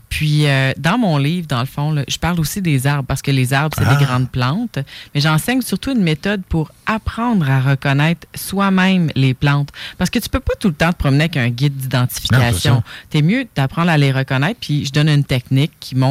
Puis, 0.09 0.45
dans 0.77 0.97
mon 0.97 1.17
livre, 1.17 1.47
dans 1.47 1.61
le 1.61 1.65
fond, 1.65 1.95
je 2.07 2.17
parle 2.17 2.39
aussi 2.39 2.61
des 2.61 2.85
arbres 2.85 3.05
parce 3.07 3.21
que 3.21 3.31
les 3.31 3.53
arbres, 3.53 3.75
c'est 3.77 3.85
des 3.85 4.01
ah. 4.01 4.03
grandes 4.03 4.29
plantes. 4.29 4.79
Mais 5.15 5.21
j'enseigne 5.21 5.61
surtout 5.61 5.93
une 5.93 6.03
méthode 6.03 6.43
pour 6.49 6.71
apprendre 6.85 7.49
à 7.49 7.61
reconnaître 7.61 8.27
soi-même 8.35 9.09
les 9.15 9.33
plantes. 9.33 9.69
Parce 9.97 10.09
que 10.09 10.19
tu 10.19 10.27
peux 10.27 10.41
pas 10.41 10.53
tout 10.59 10.67
le 10.67 10.73
temps 10.73 10.91
te 10.91 10.97
promener 10.97 11.23
avec 11.23 11.37
un 11.37 11.49
guide 11.49 11.77
d'identification. 11.77 12.83
Tu 13.09 13.19
es 13.19 13.21
mieux 13.21 13.47
d'apprendre 13.55 13.89
à 13.89 13.97
les 13.97 14.11
reconnaître. 14.11 14.59
Puis, 14.59 14.85
je 14.85 14.91
donne 14.91 15.07
une 15.07 15.23
technique 15.23 15.71
qui 15.79 15.95
montre 15.95 16.10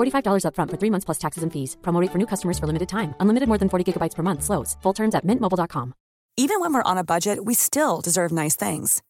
$45 0.00 0.44
upfront 0.46 0.70
for 0.70 0.78
three 0.78 0.90
months 0.90 1.04
plus 1.04 1.18
taxes 1.18 1.42
and 1.42 1.52
fees. 1.52 1.76
Promo 1.82 2.06
for 2.10 2.18
new 2.18 2.26
customers 2.26 2.58
for 2.58 2.66
limited 2.66 2.88
time. 2.88 3.14
Unlimited 3.20 3.48
more 3.48 3.58
than 3.58 3.68
40 3.68 3.84
gigabytes 3.84 4.14
per 4.16 4.22
month. 4.22 4.42
Slows. 4.42 4.76
Full 4.82 4.94
terms 4.94 5.14
at 5.14 5.24
mintmobile.com. 5.24 5.94
Even 6.36 6.60
when 6.60 6.72
we're 6.74 6.90
on 6.90 6.98
a 6.98 7.04
budget, 7.04 7.44
we 7.44 7.54
still 7.54 8.00
deserve 8.00 8.32
nice 8.32 8.56
things. 8.56 9.02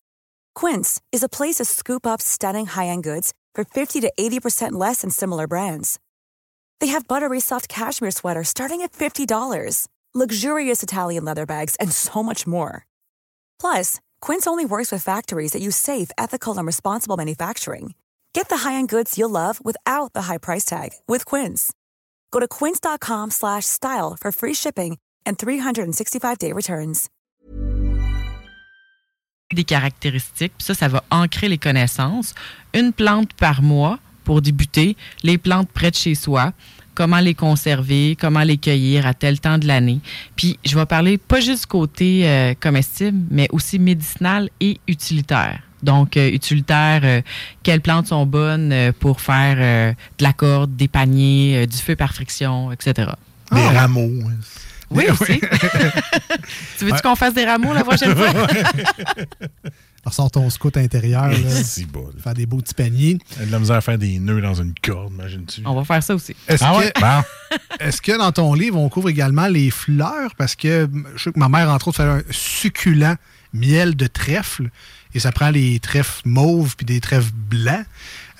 Quince 0.54 1.00
is 1.12 1.22
a 1.22 1.28
place 1.28 1.56
to 1.56 1.64
scoop 1.64 2.06
up 2.06 2.20
stunning 2.20 2.66
high-end 2.66 3.04
goods 3.04 3.32
for 3.54 3.64
50 3.64 4.00
to 4.00 4.12
80% 4.18 4.72
less 4.72 5.02
than 5.02 5.10
similar 5.10 5.46
brands. 5.46 6.00
They 6.80 6.88
have 6.88 7.06
buttery 7.06 7.40
soft 7.40 7.68
cashmere 7.68 8.10
sweaters 8.10 8.48
starting 8.48 8.82
at 8.82 8.92
$50, 8.92 9.86
luxurious 10.14 10.82
Italian 10.82 11.24
leather 11.24 11.46
bags, 11.46 11.76
and 11.76 11.92
so 11.92 12.22
much 12.22 12.46
more. 12.46 12.86
Plus, 13.60 14.00
Quince 14.20 14.46
only 14.46 14.64
works 14.64 14.90
with 14.90 15.04
factories 15.04 15.52
that 15.52 15.62
use 15.62 15.76
safe, 15.76 16.10
ethical, 16.18 16.58
and 16.58 16.66
responsible 16.66 17.16
manufacturing. 17.16 17.94
Get 18.34 18.48
the 18.48 18.68
high-end 18.68 18.88
goods 18.88 19.16
you'll 19.16 19.30
love 19.30 19.60
without 19.64 20.12
the 20.12 20.22
high 20.22 20.38
price 20.38 20.64
tag 20.64 20.90
with 21.06 21.24
Quince. 21.24 21.72
Go 22.32 22.40
to 22.40 22.48
quince.com 22.48 23.30
slash 23.30 23.66
style 23.66 24.16
for 24.20 24.32
free 24.32 24.54
shipping 24.54 24.98
and 25.24 25.38
365-day 25.38 26.52
returns. 26.52 27.08
des 29.52 29.64
caractéristiques. 29.64 30.52
Ça, 30.58 30.74
ça 30.74 30.88
va 30.88 31.02
ancrer 31.10 31.48
les 31.48 31.58
connaissances. 31.58 32.34
Une 32.72 32.92
plante 32.92 33.32
par 33.34 33.62
mois 33.62 33.98
pour 34.24 34.42
débuter, 34.42 34.96
les 35.24 35.38
plantes 35.38 35.68
près 35.72 35.90
de 35.90 35.96
chez 35.96 36.14
soi, 36.14 36.52
comment 36.94 37.18
les 37.18 37.34
conserver, 37.34 38.16
comment 38.16 38.42
les 38.42 38.58
cueillir 38.58 39.06
à 39.06 39.14
tel 39.14 39.40
temps 39.40 39.58
de 39.58 39.66
l'année. 39.66 40.00
Puis 40.36 40.58
je 40.64 40.78
vais 40.78 40.86
parler 40.86 41.18
pas 41.18 41.40
juste 41.40 41.66
côté 41.66 42.28
euh, 42.28 42.54
comestible, 42.60 43.26
mais 43.30 43.48
aussi 43.50 43.78
médicinal 43.78 44.50
et 44.60 44.78
utilitaire. 44.86 45.62
Donc, 45.82 46.16
euh, 46.16 46.28
utilitaire, 46.30 47.00
euh, 47.04 47.22
quelles 47.62 47.80
plantes 47.80 48.08
sont 48.08 48.26
bonnes 48.26 48.72
euh, 48.72 48.92
pour 48.98 49.20
faire 49.20 49.56
euh, 49.58 49.92
de 50.18 50.22
la 50.24 50.32
corde, 50.32 50.76
des 50.76 50.88
paniers, 50.88 51.62
euh, 51.62 51.66
du 51.66 51.76
feu 51.78 51.96
par 51.96 52.12
friction, 52.14 52.70
etc. 52.72 52.92
Des 53.52 53.60
Ah. 53.60 53.70
rameaux. 53.80 54.10
hein. 54.28 54.34
Oui, 54.92 55.04
aussi. 55.08 55.40
tu 56.78 56.84
veux-tu 56.84 57.00
qu'on 57.02 57.14
fasse 57.14 57.32
des 57.34 57.44
rameaux 57.44 57.72
la 57.72 57.84
prochaine 57.84 58.14
fois? 58.16 58.28
Ressort 60.04 60.30
ton 60.30 60.48
scout 60.48 60.76
intérieur, 60.78 61.28
là, 61.28 61.36
C'est 61.62 61.84
bon. 61.84 62.08
faire 62.22 62.32
des 62.34 62.46
beaux 62.46 62.56
petits 62.58 62.72
paniers. 62.74 63.18
Elle 63.36 63.42
a 63.42 63.46
de 63.46 63.52
la 63.52 63.58
misère 63.58 63.76
à 63.76 63.80
faire 63.82 63.98
des 63.98 64.18
nœuds 64.18 64.40
dans 64.40 64.54
une 64.54 64.72
corde, 64.82 65.12
imagine-tu? 65.12 65.60
On 65.66 65.74
va 65.74 65.84
faire 65.84 66.02
ça 66.02 66.14
aussi. 66.14 66.34
Est-ce 66.48 66.64
Ah 66.64 66.72
que, 66.72 66.78
ouais? 66.78 66.92
Bon. 66.98 67.56
est-ce 67.80 68.00
que 68.00 68.16
dans 68.16 68.32
ton 68.32 68.54
livre, 68.54 68.78
on 68.78 68.88
couvre 68.88 69.10
également 69.10 69.46
les 69.46 69.70
fleurs? 69.70 70.34
Parce 70.36 70.56
que 70.56 70.88
je 71.16 71.22
sais 71.24 71.32
que 71.32 71.38
ma 71.38 71.50
mère, 71.50 71.68
entre 71.70 71.88
autres, 71.88 71.98
fait 71.98 72.08
un 72.08 72.22
succulent 72.30 73.16
miel 73.52 73.94
de 73.94 74.06
trèfle. 74.06 74.70
Et 75.14 75.20
ça 75.20 75.32
prend 75.32 75.50
les 75.50 75.80
trèfles 75.80 76.22
mauves 76.24 76.76
puis 76.76 76.86
des 76.86 77.00
trèfles 77.00 77.32
blancs 77.34 77.84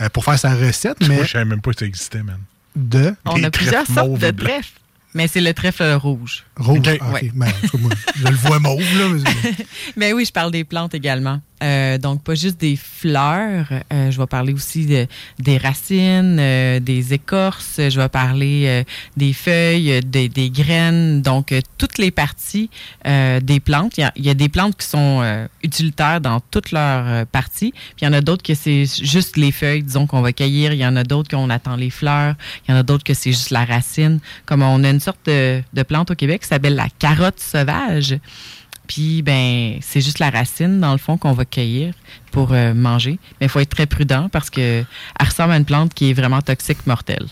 euh, 0.01 0.09
pour 0.09 0.25
faire 0.25 0.39
sa 0.39 0.55
recette. 0.55 1.01
Moi, 1.01 1.09
Mais 1.09 1.25
je 1.25 1.31
savais 1.31 1.45
même 1.45 1.61
pas 1.61 1.73
que 1.73 1.79
ça 1.81 1.87
existait, 1.87 2.23
man. 2.23 2.39
de 2.77 3.15
On 3.25 3.35
Des 3.35 3.45
a 3.45 3.51
plusieurs 3.51 3.87
sortes 3.87 4.13
de 4.19 4.31
blancs. 4.31 4.49
trèfles. 4.51 4.73
Mais 5.15 5.27
c'est 5.27 5.41
le 5.41 5.53
trèfle 5.53 5.83
rouge. 5.95 6.45
Rouge? 6.61 6.79
Ok. 6.79 6.99
Ah. 7.01 7.11
Ouais. 7.13 7.31
Ben, 7.35 7.53
moi, 7.79 7.91
je 8.17 8.25
le 8.29 8.35
vois 8.37 8.59
mauve, 8.59 8.81
là. 8.99 9.09
mais- 9.09 9.65
Mais 9.97 10.13
oui, 10.13 10.25
je 10.25 10.33
parle 10.33 10.51
des 10.53 10.65
plantes 10.65 10.95
également. 10.95 11.41
Euh, 11.63 11.99
donc, 11.99 12.23
pas 12.25 12.35
juste 12.35 12.59
des 12.59 12.75
fleurs. 12.77 13.67
Euh, 13.93 14.11
je 14.11 14.19
vais 14.19 14.27
parler 14.27 14.55
aussi 14.55 14.87
de- 14.87 15.07
des 15.39 15.59
racines, 15.59 16.39
euh, 16.41 16.81
des 16.81 17.13
écorces. 17.13 17.75
Je 17.79 18.01
vais 18.01 18.09
parler 18.09 18.65
euh, 18.67 18.85
des 19.19 19.35
feuilles, 19.35 19.93
euh, 19.93 20.01
des, 20.01 20.29
des 20.31 20.49
graines. 20.49 21.21
Donc, 21.21 21.53
euh, 21.53 21.61
toutes 21.77 21.99
les 21.99 22.11
parties 22.11 22.71
euh, 23.07 23.41
des 23.41 23.61
plantes. 23.61 23.99
Il 23.99 24.01
y, 24.01 24.05
a, 24.05 24.13
il 24.17 24.25
y 24.25 24.31
a 24.31 24.35
des 24.35 24.49
plantes 24.49 24.77
qui 24.79 24.87
sont 24.87 25.21
euh, 25.23 25.47
utilitaires 25.63 26.21
dans 26.23 26.41
toutes 26.41 26.71
leurs 26.73 27.07
euh, 27.07 27.25
parties. 27.31 27.73
Puis, 27.73 28.03
il 28.03 28.05
y 28.05 28.09
en 28.09 28.13
a 28.15 28.23
d'autres 28.23 28.43
que 28.43 28.55
c'est 28.55 28.85
juste 28.87 29.37
les 29.37 29.53
feuilles, 29.53 29.83
disons, 29.83 30.07
qu'on 30.07 30.23
va 30.23 30.33
cueillir. 30.33 30.73
Il 30.73 30.79
y 30.79 30.87
en 30.87 30.97
a 30.97 31.05
d'autres 31.05 31.29
qu'on 31.29 31.51
attend 31.51 31.77
les 31.77 31.91
fleurs. 31.91 32.37
Il 32.67 32.71
y 32.71 32.75
en 32.75 32.79
a 32.79 32.83
d'autres 32.83 33.05
que 33.05 33.13
c'est 33.15 33.33
juste 33.33 33.51
la 33.51 33.67
racine. 33.67 34.21
Comme 34.47 34.63
on 34.63 34.83
a 34.83 34.89
une 34.89 35.01
sorte 35.01 35.21
de, 35.27 35.63
de 35.75 35.83
plante 35.83 36.11
au 36.11 36.15
Québec 36.15 36.43
s'appelle 36.51 36.75
la 36.75 36.89
carotte 36.99 37.41
sauvage. 37.41 38.19
Puis, 38.87 39.23
ben, 39.23 39.79
c'est 39.81 40.01
juste 40.01 40.19
la 40.19 40.31
racine, 40.31 40.81
dans 40.81 40.93
le 40.93 40.99
fond, 40.99 41.17
qu'on 41.17 41.33
va 41.33 41.45
cueillir 41.45 41.95
pour 42.31 42.53
euh, 42.53 42.75
manger. 42.75 43.19
Mais 43.41 43.47
il 43.47 43.49
faut 43.49 43.61
être 43.61 43.71
très 43.71 43.87
prudent 43.87 44.29
parce 44.31 44.51
que 44.51 44.61
elle 44.61 45.27
ressemble 45.27 45.53
à 45.53 45.57
une 45.57 45.65
plante 45.65 45.95
qui 45.95 46.11
est 46.11 46.13
vraiment 46.13 46.41
toxique, 46.41 46.87
mortelle. 46.87 47.27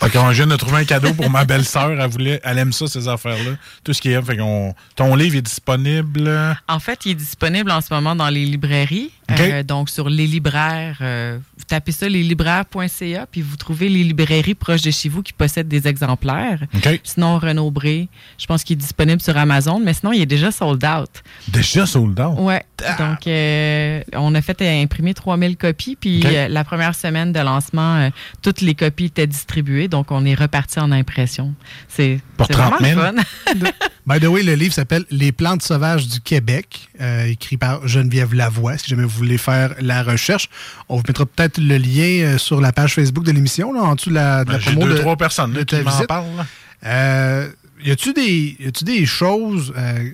Fait 0.00 0.10
qu'on 0.10 0.28
vient 0.28 0.46
de 0.46 0.56
trouver 0.56 0.78
un 0.78 0.84
cadeau 0.84 1.12
pour 1.14 1.30
ma 1.30 1.44
belle-sœur. 1.44 2.00
Elle 2.00 2.10
voulait, 2.10 2.40
elle 2.44 2.58
aime 2.58 2.72
ça, 2.72 2.86
ces 2.86 3.08
affaires-là. 3.08 3.52
Tout 3.82 3.92
ce 3.92 4.00
qui 4.00 4.10
est. 4.10 4.22
Fait 4.22 4.36
qu'on, 4.36 4.74
ton 4.96 5.14
livre 5.14 5.36
est 5.36 5.42
disponible? 5.42 6.56
En 6.68 6.80
fait, 6.80 7.06
il 7.06 7.12
est 7.12 7.16
disponible 7.16 7.70
en 7.70 7.80
ce 7.80 7.92
moment 7.92 8.16
dans 8.16 8.28
les 8.28 8.44
librairies. 8.44 9.10
Euh, 9.30 9.62
donc, 9.62 9.88
sur 9.88 10.08
les 10.08 10.26
libraires, 10.26 10.98
euh, 11.00 11.38
vous 11.56 11.64
tapez 11.64 11.92
ça, 11.92 12.08
leslibraires.ca, 12.08 13.26
puis 13.30 13.40
vous 13.40 13.56
trouvez 13.56 13.88
les 13.88 14.04
librairies 14.04 14.54
proches 14.54 14.82
de 14.82 14.90
chez 14.90 15.08
vous 15.08 15.22
qui 15.22 15.32
possèdent 15.32 15.68
des 15.68 15.88
exemplaires. 15.88 16.60
Sinon, 17.02 17.38
Renaud 17.38 17.70
Bré, 17.70 18.08
je 18.38 18.46
pense 18.46 18.64
qu'il 18.64 18.74
est 18.74 18.80
disponible 18.80 19.20
sur 19.20 19.36
Amazon, 19.36 19.80
mais 19.80 19.94
sinon, 19.94 20.12
il 20.12 20.20
est 20.20 20.26
déjà 20.26 20.50
sold 20.50 20.84
out. 20.84 21.10
Déjà 21.48 21.86
sold 21.86 22.18
out? 22.20 22.38
Ouais. 22.38 22.64
Donc, 22.98 23.26
euh, 23.26 24.02
on 24.14 24.34
a 24.34 24.42
fait 24.44 24.62
imprimer 24.82 25.14
3000 25.14 25.56
copies. 25.56 25.96
Puis, 26.00 26.22
euh, 26.24 26.48
la 26.48 26.64
première 26.64 26.94
semaine 26.94 27.32
de 27.32 27.40
lancement, 27.40 27.96
euh, 27.96 28.10
toutes 28.42 28.60
les 28.60 28.74
copies 28.74 29.06
étaient 29.06 29.26
distribuées. 29.26 29.88
Donc, 29.88 30.10
on 30.10 30.24
est 30.24 30.34
reparti 30.34 30.78
en 30.78 30.92
impression. 30.92 31.54
C'est 31.88 32.20
vraiment 32.38 32.70
30 32.76 32.80
000? 32.82 33.00
le 33.00 33.06
fun. 33.06 33.14
By 34.06 34.20
the 34.20 34.26
way, 34.26 34.42
le 34.42 34.54
livre 34.54 34.74
s'appelle 34.74 35.04
Les 35.10 35.32
plantes 35.32 35.62
sauvages 35.62 36.06
du 36.06 36.20
Québec, 36.20 36.88
euh, 37.00 37.24
écrit 37.26 37.56
par 37.56 37.88
Geneviève 37.88 38.34
Lavoie, 38.34 38.76
si 38.76 38.88
jamais 38.88 39.04
vous 39.04 39.08
voulez 39.16 39.38
faire 39.38 39.74
la 39.80 40.02
recherche. 40.02 40.50
On 40.88 40.96
vous 40.96 41.02
mettra 41.08 41.24
peut-être 41.24 41.58
le 41.58 41.78
lien 41.78 42.24
euh, 42.34 42.38
sur 42.38 42.60
la 42.60 42.72
page 42.72 42.94
Facebook 42.94 43.24
de 43.24 43.32
l'émission, 43.32 43.72
là, 43.72 43.80
en 43.80 43.94
dessous 43.94 44.10
de 44.10 44.14
la, 44.16 44.44
de 44.44 44.50
la 44.50 44.58
Ben, 44.58 44.62
J'ai 44.62 44.70
promo 44.72 44.86
deux, 44.86 44.94
de, 44.94 44.98
trois 45.00 45.16
personnes 45.16 45.52
de 45.52 45.62
qui 45.62 45.76
m'en 45.76 45.90
visite. 45.90 46.06
parlent. 46.06 46.26
là. 46.36 46.46
Euh, 46.84 47.48
y 47.82 47.90
a-tu 47.90 48.12
des, 48.12 48.56
y 48.60 48.66
a-tu 48.68 48.84
des 48.84 49.06
choses... 49.06 49.72
euh, 49.76 50.10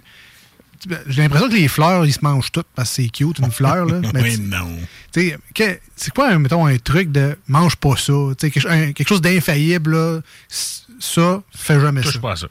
j'ai 1.09 1.23
l'impression 1.23 1.49
que 1.49 1.55
les 1.55 1.69
fleurs, 1.69 2.07
ils 2.07 2.13
se 2.13 2.21
mangent 2.23 2.51
toutes 2.53 2.67
parce 2.75 2.89
que 2.91 3.03
c'est 3.03 3.09
cute, 3.09 3.39
une 3.39 3.51
fleur. 3.51 3.85
Là. 3.87 4.01
Mais 4.15 4.23
oui, 4.23 4.39
non. 4.41 4.69
tu 5.13 5.21
sais, 5.31 5.39
que- 5.55 5.79
c'est 5.97 6.13
quoi, 6.13 6.37
mettons, 6.39 6.67
un 6.67 6.79
truc 6.79 7.13
de 7.13 7.37
mange 7.49 7.77
pas 7.77 7.97
ça? 7.97 8.13
Quelque, 8.39 8.67
un- 8.69 8.93
quelque 8.93 9.09
chose 9.09 9.21
d'infaillible, 9.21 9.93
là, 9.95 10.21
ça, 10.99 11.43
fais 11.55 11.81
jamais 11.81 12.01
Touche 12.03 12.15
ça. 12.15 12.21
pas 12.21 12.33
à 12.33 12.37
ça. 12.37 12.47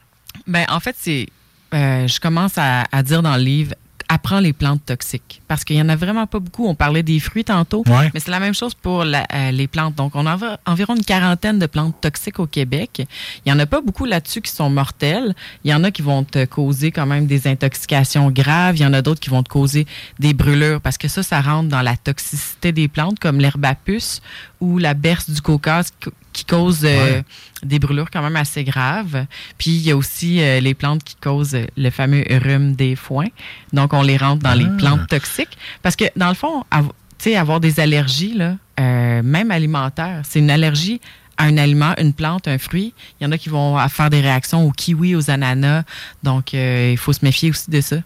Ben, 0.47 0.65
en 0.69 0.79
fait, 0.79 0.95
c'est. 0.99 1.27
euh, 1.73 2.07
je 2.07 2.19
commence 2.19 2.57
à, 2.57 2.85
à 2.91 3.03
dire 3.03 3.21
dans 3.21 3.35
le 3.35 3.43
livre 3.43 3.73
apprends 4.09 4.39
les 4.39 4.53
plantes 4.53 4.83
toxiques. 4.85 5.41
Parce 5.47 5.63
qu'il 5.63 5.75
y 5.75 5.81
en 5.81 5.87
a 5.87 5.95
vraiment 5.95 6.25
pas 6.27 6.39
beaucoup. 6.39 6.67
On 6.67 6.73
parlait 6.75 7.03
des 7.03 7.19
fruits 7.19 7.45
tantôt, 7.45 7.83
Ouais. 7.87 8.09
mais 8.13 8.19
c'est 8.19 8.31
la 8.31 8.39
même 8.39 8.53
chose 8.55 8.73
pour 8.73 9.03
la- 9.03 9.25
euh, 9.33 9.51
les 9.51 9.67
plantes. 9.67 9.95
Donc, 9.95 10.15
on 10.15 10.25
a 10.25 10.35
env- 10.35 10.57
environ 10.65 10.95
une 10.95 11.03
quarantaine 11.05 11.59
de 11.59 11.65
plantes 11.67 12.01
toxiques 12.01 12.39
au 12.39 12.47
Québec. 12.47 13.07
Il 13.45 13.49
y 13.49 13.53
en 13.53 13.59
a 13.59 13.65
pas 13.67 13.81
beaucoup 13.81 14.05
là-dessus 14.05 14.41
qui 14.41 14.51
sont 14.51 14.69
mortelles. 14.69 15.35
Il 15.63 15.71
y 15.71 15.73
en 15.73 15.83
a 15.83 15.91
qui 15.91 16.01
vont 16.01 16.23
te 16.23 16.43
causer 16.45 16.91
quand 16.91 17.05
même 17.05 17.27
des 17.27 17.47
intoxications 17.47 18.29
graves. 18.31 18.77
Il 18.77 18.81
y 18.81 18.85
en 18.85 18.93
a 18.93 19.01
d'autres 19.01 19.19
qui 19.21 19.29
vont 19.29 19.43
te 19.43 19.49
causer 19.49 19.85
des 20.17 20.33
brûlures 20.33 20.81
parce 20.81 20.97
que 20.97 21.07
ça, 21.07 21.21
ça 21.23 21.39
rentre 21.41 21.69
dans 21.69 21.81
la 21.83 21.95
toxicité 21.95 22.71
des 22.71 22.87
plantes, 22.87 23.19
comme 23.19 23.39
l'herbe 23.39 23.63
à 23.65 23.75
puce 23.75 24.21
ou 24.59 24.77
la 24.79 24.93
berce 24.95 25.29
du 25.29 25.41
caucase 25.41 25.93
qui- 26.33 26.43
qui 26.43 26.45
cause 26.45 26.81
euh, 26.85 26.87
Ouais. 27.17 27.23
des 27.63 27.79
brûlures 27.79 28.09
quand 28.11 28.21
même 28.21 28.35
assez 28.35 28.63
graves. 28.63 29.25
Puis 29.57 29.71
il 29.71 29.81
y 29.81 29.91
a 29.91 29.97
aussi 29.97 30.41
euh, 30.41 30.59
les 30.59 30.73
plantes 30.73 31.03
qui 31.03 31.15
causent 31.15 31.57
le 31.77 31.89
fameux 31.89 32.23
rhume 32.29 32.75
des 32.75 32.95
foins. 32.95 33.27
Donc 33.73 33.93
on 33.93 34.01
les 34.01 34.17
rentre 34.17 34.43
dans 34.43 34.53
les 34.53 34.65
Ah. 34.65 34.77
plantes 34.77 35.07
toxiques 35.07 35.57
parce 35.81 35.95
que 35.95 36.05
dans 36.15 36.29
le 36.29 36.35
fond, 36.35 36.63
av- 36.71 36.91
avoir 37.35 37.59
des 37.59 37.79
allergies 37.79 38.33
là, 38.33 38.55
euh, 38.79 39.21
même 39.23 39.51
alimentaires, 39.51 40.21
c'est 40.23 40.39
une 40.39 40.49
allergie 40.49 41.01
à 41.37 41.45
un 41.45 41.57
aliment, 41.57 41.93
une 41.97 42.13
plante, 42.13 42.47
un 42.47 42.57
fruit. 42.57 42.93
Il 43.19 43.23
y 43.23 43.27
en 43.27 43.31
a 43.31 43.37
qui 43.37 43.49
vont 43.49 43.77
faire 43.89 44.09
des 44.09 44.21
réactions 44.21 44.65
aux 44.65 44.71
kiwis, 44.71 45.15
aux 45.15 45.29
ananas. 45.29 45.83
Donc 46.23 46.53
euh, 46.53 46.89
il 46.91 46.97
faut 46.97 47.13
se 47.13 47.19
méfier 47.23 47.49
aussi 47.49 47.69
de 47.71 47.81
ça. 47.81 47.97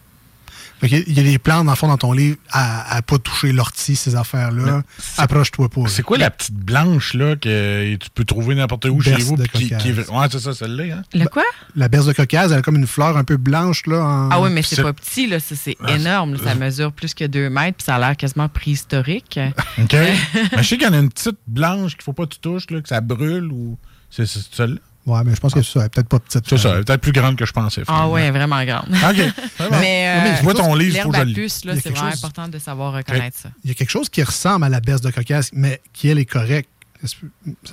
Il 0.84 1.14
y 1.16 1.20
a 1.20 1.24
des 1.24 1.40
plantes, 1.40 1.66
dans 1.66 1.72
le 1.72 1.78
fond, 1.78 1.88
dans 1.88 1.98
ton 1.98 2.12
livre, 2.12 2.38
à, 2.52 2.96
à 2.98 3.02
pas 3.02 3.18
toucher 3.18 3.52
l'ortie, 3.54 3.96
ces 3.96 4.16
affaires-là. 4.16 4.84
Approche-toi 5.18 5.70
pas. 5.70 5.82
C'est 5.88 6.04
quoi 6.04 6.18
la 6.18 6.30
petite 6.30 6.56
blanche 6.56 7.14
là 7.14 7.36
que 7.36 7.96
tu 7.96 8.10
peux 8.14 8.26
trouver 8.26 8.56
n'importe 8.56 8.86
où 8.86 9.00
chez 9.02 9.16
vous? 9.16 9.38
de 9.38 9.46
qui, 9.46 9.68
qui 9.78 9.90
est-. 9.90 10.10
Ouais, 10.10 10.28
c'est 10.32 10.40
ça, 10.40 10.54
celle-là. 10.54 10.98
Hein? 10.98 11.02
Le 11.14 11.26
quoi? 11.28 11.44
La 11.76 11.88
berce 11.88 12.06
de 12.06 12.14
cocasse, 12.14 12.52
elle 12.52 12.58
a 12.58 12.62
comme 12.62 12.76
une 12.76 12.88
fleur 12.88 13.16
un 13.18 13.24
peu 13.24 13.38
blanche, 13.38 13.86
là. 13.88 14.04
en- 14.04 14.30
Ah 14.32 14.42
oui, 14.42 14.50
mais 14.52 14.62
c'est 14.62 14.82
pas 14.82 14.94
petit, 14.94 15.28
là. 15.28 15.40
Ça, 15.40 15.56
c'est 15.56 15.78
Ah, 15.84 15.94
énorme. 15.94 16.34
là. 16.34 16.40
Ça 16.44 16.56
mesure 16.56 16.92
plus 16.92 17.14
que 17.14 17.26
deux 17.26 17.50
mètres, 17.50 17.78
puis 17.78 17.86
ça 17.86 17.96
a 17.96 18.00
l'air 18.00 18.18
quasiment 18.18 18.50
préhistorique. 18.50 19.40
OK. 19.82 19.94
Mais 19.94 20.18
je 20.58 20.64
sais 20.64 20.78
qu'il 20.78 20.88
y 20.88 20.90
en 20.90 20.94
a 20.94 20.98
une 21.00 21.10
petite 21.10 21.38
blanche 21.48 21.94
qu'il 21.94 22.04
faut 22.04 22.14
pas 22.14 22.26
que 22.26 22.34
tu 22.34 22.40
touches, 22.40 22.70
là, 22.70 22.82
que 22.82 22.90
ça 22.90 23.02
brûle 23.02 23.52
ou. 23.52 23.78
C'est 24.10 24.26
c'est 24.26 24.42
celle-là? 24.54 24.80
Ouais, 25.06 25.20
mais 25.26 25.36
je 25.36 25.40
pense 25.42 25.54
que 25.54 25.62
ça, 25.62 25.82
elle 25.82 25.86
est 25.88 25.90
peut-être 25.90 26.08
pas 26.08 26.20
petite. 26.20 26.46
C'est 26.48 26.58
ça, 26.58 26.70
elle 26.76 26.80
est 26.80 26.84
peut-être 26.86 27.02
plus 27.02 27.12
grande 27.12 27.36
que 27.36 27.46
je 27.46 27.52
pensais. 27.52 27.84
Ah 27.88 28.08
ouais, 28.08 28.32
vraiment 28.32 28.64
grande. 28.64 28.86
OK. 28.90 29.16
C'est. 29.58 29.70
Mais, 29.72 30.08
euh, 30.08 30.22
mais 30.24 30.38
je 30.38 30.44
vois 30.44 30.54
ton 30.54 30.74
livre, 30.76 30.96
faut 31.02 31.12
l'herbe 31.12 31.12
que 31.12 31.18
je 31.18 31.22
à 31.22 31.26
le 31.26 31.34
puce, 31.34 31.66
là, 31.66 31.74
Il 31.74 31.76
y 31.76 31.78
a 31.78 31.82
c'est 31.82 31.90
quelque 31.90 31.98
vraiment 31.98 32.12
chose- 32.12 32.24
important 32.24 32.48
de 32.48 32.58
savoir 32.60 32.94
reconnaître 32.94 33.38
ça. 33.38 33.50
Il 33.64 33.70
y 33.70 33.72
a 33.72 33.74
quelque 33.74 33.90
chose 33.90 34.08
qui 34.10 34.24
ressemble 34.24 34.64
à 34.64 34.70
la 34.70 34.80
berce 34.80 35.02
de 35.02 35.12
cocasse, 35.12 35.50
mais 35.54 35.82
qui, 35.92 36.08
elle, 36.08 36.20
est 36.20 36.26
correcte. 36.26 36.70
Ça 37.02 37.08
se 37.10 37.16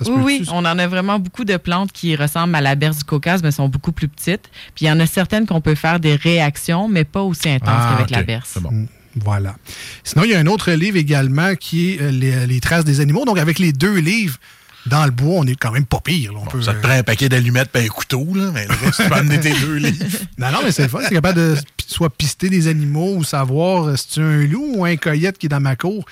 ça 0.03 0.11
Oui, 0.11 0.21
oui, 0.39 0.45
ça? 0.45 0.51
on 0.53 0.57
en 0.65 0.77
a 0.77 0.87
vraiment 0.87 1.17
beaucoup 1.19 1.45
de 1.45 1.55
plantes 1.55 1.93
qui 1.93 2.17
ressemblent 2.17 2.53
à 2.53 2.59
la 2.59 2.75
berce 2.75 2.97
du 2.97 3.03
Caucase, 3.05 3.41
mais 3.41 3.51
sont 3.51 3.69
beaucoup 3.69 3.93
plus 3.93 4.09
petites. 4.09 4.49
Puis 4.75 4.85
il 4.85 4.87
y 4.89 4.91
en 4.91 4.99
a 4.99 5.05
certaines 5.05 5.45
qu'on 5.47 5.61
peut 5.61 5.75
faire 5.75 6.01
des 6.01 6.15
réactions, 6.15 6.89
mais 6.89 7.05
pas 7.05 7.21
aussi 7.21 7.47
intenses 7.47 7.69
Ah, 7.73 7.93
qu'avec 7.93 8.09
la 8.09 8.19
ok. 8.19 8.25
berce. 8.25 8.49
C'est 8.55 8.61
bon. 8.61 8.71
Mm, 8.71 8.87
Voilà. 9.15 9.55
Sinon, 10.03 10.25
il 10.25 10.31
y 10.31 10.35
a 10.35 10.39
un 10.39 10.47
autre 10.47 10.71
livre 10.71 10.97
également 10.97 11.55
qui 11.55 11.91
est 11.93 12.01
euh, 12.01 12.11
les, 12.11 12.45
les 12.45 12.59
traces 12.59 12.83
des 12.83 12.99
animaux. 12.99 13.23
Donc, 13.23 13.37
avec 13.39 13.57
les 13.57 13.71
deux 13.71 13.95
livres, 13.99 14.37
dans 14.85 15.05
le 15.05 15.11
bois, 15.11 15.35
on 15.37 15.45
est 15.45 15.55
quand 15.55 15.71
même 15.71 15.85
pas 15.85 15.99
pire. 15.99 16.33
là. 16.33 16.39
On 16.41 16.45
peut, 16.47 16.61
Ça 16.61 16.73
te 16.73 16.77
euh, 16.77 16.81
prend 16.81 16.91
un 16.93 17.03
paquet 17.03 17.29
d'allumettes 17.29 17.69
et 17.75 17.85
un 17.85 17.87
couteau, 17.87 18.27
là, 18.33 18.51
mais 18.53 18.65
reste, 18.65 19.01
tu 19.03 19.07
peux 19.09 19.15
amener 19.15 19.39
tes 19.39 19.53
deux 19.53 19.75
livres. 19.75 20.05
Non, 20.37 20.51
non, 20.51 20.59
mais 20.63 20.71
c'est 20.71 20.83
le 20.83 20.87
fun. 20.89 20.99
C'est 21.03 21.13
capable 21.13 21.39
de 21.39 21.55
soit 21.87 22.09
pister 22.09 22.49
des 22.49 22.67
animaux 22.67 23.15
ou 23.15 23.23
savoir 23.23 23.87
euh, 23.89 23.95
si 23.95 24.07
tu 24.07 24.21
un 24.21 24.45
loup 24.47 24.73
ou 24.75 24.85
un 24.85 24.95
coyote 24.95 25.37
qui 25.37 25.45
est 25.45 25.49
dans 25.49 25.59
ma 25.59 25.75
cour. 25.75 26.05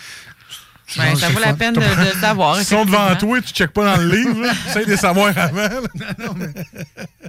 Pense 0.98 1.20
ça 1.20 1.30
vaut 1.30 1.40
la 1.40 1.54
peine 1.54 1.74
de, 1.74 1.80
de 1.80 2.14
le 2.16 2.20
savoir. 2.20 2.60
Ils 2.60 2.66
sont 2.66 2.86
devant 2.86 3.16
toi, 3.16 3.42
tu 3.42 3.54
checkes 3.54 3.72
pas 3.74 3.96
dans 3.96 4.02
le 4.02 4.10
livre, 4.10 4.42
là. 4.42 4.52
Essaye 4.68 4.86
de 4.86 4.92
les 4.92 4.98
savoir 4.98 5.38
avant. 5.38 5.56
là. 5.62 5.70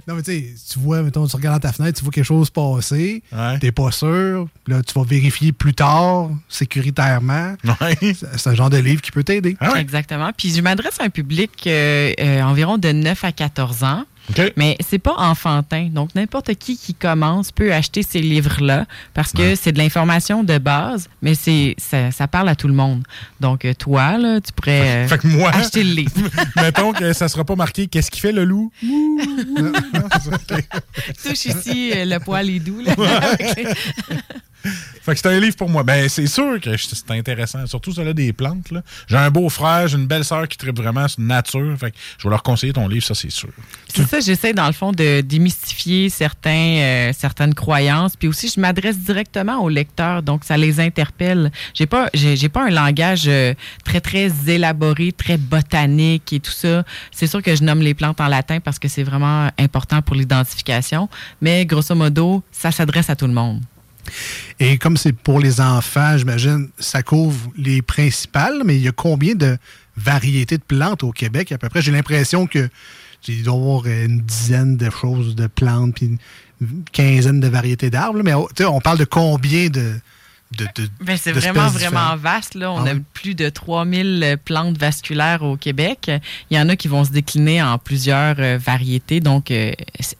Non, 0.07 0.15
mais 0.15 0.23
tu 0.23 0.31
sais, 0.31 0.53
tu 0.73 0.79
vois, 0.79 1.03
mettons, 1.03 1.27
tu 1.27 1.35
regardes 1.35 1.61
dans 1.61 1.67
ta 1.69 1.73
fenêtre, 1.73 1.97
tu 1.99 2.03
vois 2.03 2.11
quelque 2.11 2.25
chose 2.25 2.49
passer, 2.49 3.21
Ouais. 3.31 3.59
t'es 3.59 3.71
pas 3.71 3.91
sûr, 3.91 4.47
là, 4.67 4.81
tu 4.81 4.93
vas 4.97 5.05
vérifier 5.05 5.51
plus 5.51 5.75
tard, 5.75 6.29
sécuritairement. 6.49 7.55
Ouais. 7.63 7.97
C'est 8.01 8.15
c'est 8.37 8.49
un 8.49 8.55
genre 8.55 8.69
de 8.69 8.77
livre 8.77 9.01
qui 9.01 9.11
peut 9.11 9.23
t'aider. 9.23 9.55
Ah 9.59 9.73
ouais. 9.73 9.81
Exactement. 9.81 10.31
Puis 10.35 10.53
je 10.55 10.61
m'adresse 10.61 10.99
à 10.99 11.03
un 11.03 11.09
public 11.09 11.51
euh, 11.67 12.11
euh, 12.19 12.41
environ 12.41 12.77
de 12.77 12.91
9 12.91 13.23
à 13.23 13.31
14 13.31 13.83
ans. 13.83 14.03
OK. 14.29 14.53
Mais 14.55 14.77
c'est 14.79 14.99
pas 14.99 15.15
enfantin. 15.17 15.89
Donc, 15.91 16.15
n'importe 16.15 16.53
qui 16.55 16.77
qui 16.77 16.93
commence 16.93 17.51
peut 17.51 17.73
acheter 17.73 18.03
ces 18.03 18.19
livres-là 18.19 18.85
parce 19.13 19.31
que 19.31 19.55
c'est 19.55 19.71
de 19.71 19.77
l'information 19.77 20.43
de 20.43 20.57
base, 20.57 21.09
mais 21.21 21.35
c'est 21.35 21.75
ça, 21.77 22.11
ça 22.11 22.27
parle 22.27 22.49
à 22.49 22.55
tout 22.55 22.67
le 22.67 22.73
monde. 22.73 23.03
Donc, 23.39 23.65
euh, 23.65 23.73
toi, 23.73 24.17
là, 24.17 24.39
tu 24.39 24.51
pourrais 24.53 24.81
euh, 24.81 25.07
Fait 25.07 25.17
que 25.17 25.27
moi, 25.27 25.49
acheter 25.53 25.83
le 25.83 25.93
livre. 25.93 26.11
mettons 26.55 26.93
que 26.93 27.13
ça 27.13 27.27
sera 27.27 27.43
pas 27.43 27.55
marqué 27.55 27.87
qu'est-ce 27.87 28.11
qu'il 28.11 28.21
fait 28.21 28.31
le 28.31 28.45
loup? 28.45 28.71
Touche 31.23 31.45
ici 31.45 31.91
euh, 31.95 32.05
le 32.05 32.19
poil 32.19 32.49
est 32.49 32.59
doux. 32.59 32.81
Là. 32.81 32.95
Fait 34.63 35.13
que 35.13 35.19
c'est 35.19 35.27
un 35.27 35.39
livre 35.39 35.55
pour 35.55 35.69
moi. 35.69 35.83
Ben, 35.83 36.07
c'est 36.07 36.27
sûr 36.27 36.59
que 36.59 36.75
c'est 36.77 37.11
intéressant. 37.11 37.65
Surtout 37.65 37.91
celui 37.91 38.13
des 38.13 38.33
plantes. 38.33 38.71
J'ai 39.07 39.17
un 39.17 39.31
beau 39.31 39.49
frère, 39.49 39.87
j'ai 39.87 39.97
une 39.97 40.07
belle 40.07 40.23
sœur 40.23 40.47
qui 40.47 40.57
tripe 40.57 40.77
vraiment 40.77 41.07
sur 41.07 41.21
nature. 41.21 41.75
Fait 41.79 41.91
que 41.91 41.97
je 42.17 42.23
vais 42.23 42.29
leur 42.29 42.43
conseiller 42.43 42.73
ton 42.73 42.87
livre, 42.87 43.05
ça, 43.05 43.15
c'est 43.15 43.31
sûr. 43.31 43.49
C'est 43.87 44.07
ça, 44.07 44.19
j'essaie 44.19 44.53
dans 44.53 44.67
le 44.67 44.73
fond 44.73 44.91
de 44.91 45.21
démystifier 45.21 46.09
certains, 46.09 46.51
euh, 46.51 47.13
certaines 47.17 47.53
croyances. 47.53 48.15
Puis 48.15 48.27
aussi, 48.27 48.51
je 48.53 48.59
m'adresse 48.59 48.99
directement 48.99 49.59
aux 49.63 49.69
lecteurs, 49.69 50.21
donc 50.21 50.43
ça 50.43 50.57
les 50.57 50.79
interpelle. 50.79 51.51
J'ai 51.73 51.87
pas, 51.87 52.09
j'ai 52.13 52.49
pas 52.49 52.65
un 52.65 52.69
langage 52.69 53.23
euh, 53.27 53.53
très 53.83 54.01
très 54.01 54.31
élaboré, 54.47 55.11
très 55.11 55.37
botanique 55.37 56.33
et 56.33 56.39
tout 56.39 56.51
ça. 56.51 56.83
C'est 57.11 57.27
sûr 57.27 57.41
que 57.41 57.55
je 57.55 57.63
nomme 57.63 57.81
les 57.81 57.93
plantes 57.93 58.21
en 58.21 58.27
latin 58.27 58.59
parce 58.59 58.79
que 58.79 58.87
c'est 58.87 59.03
vraiment 59.03 59.49
important 59.57 60.01
pour 60.01 60.15
l'identification. 60.15 61.09
Mais 61.41 61.65
grosso 61.65 61.95
modo, 61.95 62.43
ça 62.51 62.71
s'adresse 62.71 63.09
à 63.09 63.15
tout 63.15 63.27
le 63.27 63.33
monde. 63.33 63.61
Et 64.59 64.77
comme 64.77 64.97
c'est 64.97 65.13
pour 65.13 65.39
les 65.39 65.61
enfants, 65.61 66.17
j'imagine, 66.17 66.69
ça 66.77 67.03
couvre 67.03 67.51
les 67.57 67.81
principales, 67.81 68.61
mais 68.65 68.75
il 68.75 68.83
y 68.83 68.87
a 68.87 68.91
combien 68.91 69.35
de 69.35 69.57
variétés 69.97 70.57
de 70.57 70.63
plantes 70.63 71.03
au 71.03 71.11
Québec 71.11 71.51
à 71.51 71.57
peu 71.57 71.69
près? 71.69 71.81
J'ai 71.81 71.91
l'impression 71.91 72.47
que 72.47 72.69
il 73.27 73.43
doit 73.43 73.53
avoir 73.53 73.85
une 73.85 74.21
dizaine 74.21 74.77
de 74.77 74.89
choses 74.89 75.35
de 75.35 75.47
plantes, 75.47 75.95
puis 75.95 76.17
une 76.61 76.83
quinzaine 76.91 77.39
de 77.39 77.47
variétés 77.47 77.89
d'arbres. 77.89 78.21
Mais 78.23 78.33
oh, 78.33 78.49
on 78.59 78.81
parle 78.81 78.97
de 78.97 79.05
combien 79.05 79.69
de. 79.69 79.93
De, 80.57 80.65
de- 80.75 80.89
Ben, 81.01 81.17
c'est 81.17 81.31
vraiment, 81.31 81.67
vraiment 81.67 82.15
vaste. 82.17 82.55
Là. 82.55 82.71
On 82.71 82.85
Ah 82.85 82.89
a 82.89 82.93
oui? 82.93 83.01
plus 83.13 83.35
de 83.35 83.47
3000 83.49 84.37
plantes 84.43 84.77
vasculaires 84.77 85.43
au 85.43 85.55
Québec. 85.57 86.11
Il 86.49 86.57
y 86.57 86.59
en 86.59 86.67
a 86.69 86.75
qui 86.75 86.87
vont 86.87 87.03
se 87.05 87.11
décliner 87.11 87.61
en 87.61 87.77
plusieurs 87.77 88.35
euh, 88.39 88.57
variétés, 88.57 89.19
donc 89.21 89.49
euh, 89.51 89.71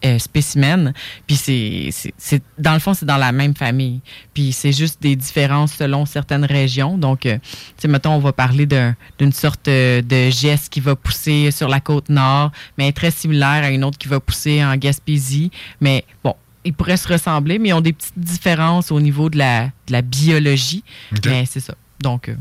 euh, 0.05 0.19
spécimens. 0.19 0.93
Puis 1.27 1.35
c'est, 1.35 1.89
c'est, 1.91 2.13
c'est- 2.17 2.43
dans 2.57 2.73
le 2.73 2.79
fond, 2.79 2.93
c'est 2.93 3.05
dans 3.05 3.17
la 3.17 3.31
même 3.31 3.55
famille. 3.55 4.01
Puis 4.33 4.51
c'est 4.53 4.71
juste 4.71 5.01
des 5.01 5.15
différences 5.15 5.73
selon 5.73 6.05
certaines 6.05 6.45
régions. 6.45 6.97
Donc, 6.97 7.25
euh, 7.25 7.37
tu 7.43 7.57
sais, 7.77 7.87
mettons, 7.87 8.13
on 8.13 8.19
va 8.19 8.31
parler 8.33 8.65
d'un- 8.65 8.95
d'une 9.19 9.33
sorte 9.33 9.67
euh, 9.67 10.01
de 10.01 10.29
geste 10.29 10.69
qui 10.71 10.79
va 10.79 10.95
pousser 10.95 11.51
sur 11.51 11.67
la 11.67 11.79
côte 11.79 12.09
nord, 12.09 12.51
mais 12.77 12.91
très 12.93 13.11
similaire 13.11 13.63
à 13.63 13.69
une 13.69 13.83
autre 13.83 13.97
qui 13.97 14.07
va 14.07 14.19
pousser 14.19 14.63
en 14.63 14.75
Gaspésie. 14.77 15.51
Mais 15.81 16.05
bon, 16.23 16.35
ils 16.63 16.73
pourraient 16.73 16.97
se 16.97 17.07
ressembler, 17.07 17.59
mais 17.59 17.69
ils 17.69 17.73
ont 17.73 17.81
des 17.81 17.93
petites 17.93 18.17
différences 18.17 18.91
au 18.91 18.99
niveau 18.99 19.29
de 19.29 19.37
la, 19.37 19.65
de 19.87 19.91
la 19.91 20.01
biologie. 20.01 20.83
Mais 21.25 21.45
c'est 21.45 21.59
ça. 21.59 21.75
Donc, 21.99 22.29
euh, 22.29 22.35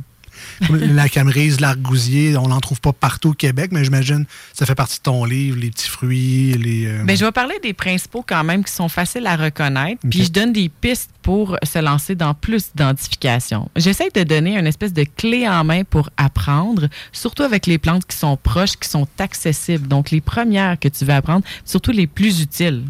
la 0.71 1.09
camerise, 1.11 1.61
l'argousier, 1.61 2.37
on 2.37 2.49
n'en 2.49 2.61
trouve 2.61 2.81
pas 2.81 2.93
partout 2.93 3.31
au 3.31 3.35
Québec, 3.35 3.71
mais 3.73 3.85
j'imagine 3.85 4.25
ça 4.53 4.67
fait 4.67 4.75
partie 4.75 4.99
de 4.99 5.03
ton 5.03 5.25
livre, 5.25 5.59
les 5.59 5.71
petits 5.71 5.89
fruits, 5.89 6.53
les. 6.55 6.87
euh, 6.87 7.05
ben, 7.05 7.17
je 7.17 7.25
vais 7.25 7.33
parler 7.33 7.55
des 7.63 7.73
principaux 7.73 8.25
quand 8.27 8.45
même 8.45 8.65
qui 8.65 8.73
sont 8.73 8.89
faciles 8.89 9.27
à 9.27 9.37
reconnaître. 9.37 10.01
Puis 10.09 10.25
je 10.25 10.31
donne 10.31 10.53
des 10.53 10.69
pistes 10.69 11.11
pour 11.23 11.57
se 11.63 11.79
lancer 11.79 12.15
dans 12.15 12.35
plus 12.35 12.71
d'identification. 12.75 13.71
J'essaie 13.77 14.09
de 14.15 14.23
donner 14.23 14.57
une 14.59 14.67
espèce 14.67 14.93
de 14.93 15.05
clé 15.05 15.47
en 15.49 15.65
main 15.65 15.85
pour 15.85 16.11
apprendre, 16.17 16.89
surtout 17.13 17.43
avec 17.43 17.67
les 17.67 17.79
plantes 17.79 18.07
qui 18.07 18.17
sont 18.17 18.37
proches, 18.37 18.77
qui 18.77 18.89
sont 18.89 19.07
accessibles. 19.19 19.87
Donc, 19.87 20.11
les 20.11 20.21
premières 20.21 20.79
que 20.79 20.89
tu 20.89 21.05
veux 21.05 21.13
apprendre, 21.13 21.45
surtout 21.65 21.93
les 21.93 22.07
plus 22.07 22.41
utiles. 22.41 22.85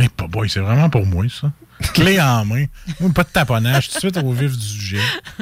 Eh, 0.00 0.08
pas 0.08 0.26
boy, 0.26 0.48
c'est 0.48 0.60
vraiment 0.60 0.88
pour 0.88 1.06
moi, 1.06 1.24
ça. 1.28 1.52
Clé 1.94 2.20
en 2.20 2.44
main. 2.44 2.66
Moi, 3.00 3.10
Pas 3.14 3.24
de 3.24 3.28
taponnage, 3.28 3.88
tout 3.88 3.94
de 3.96 4.00
suite 4.00 4.16
au 4.18 4.32
vif 4.32 4.56
du 4.56 4.64
sujet. 4.66 5.00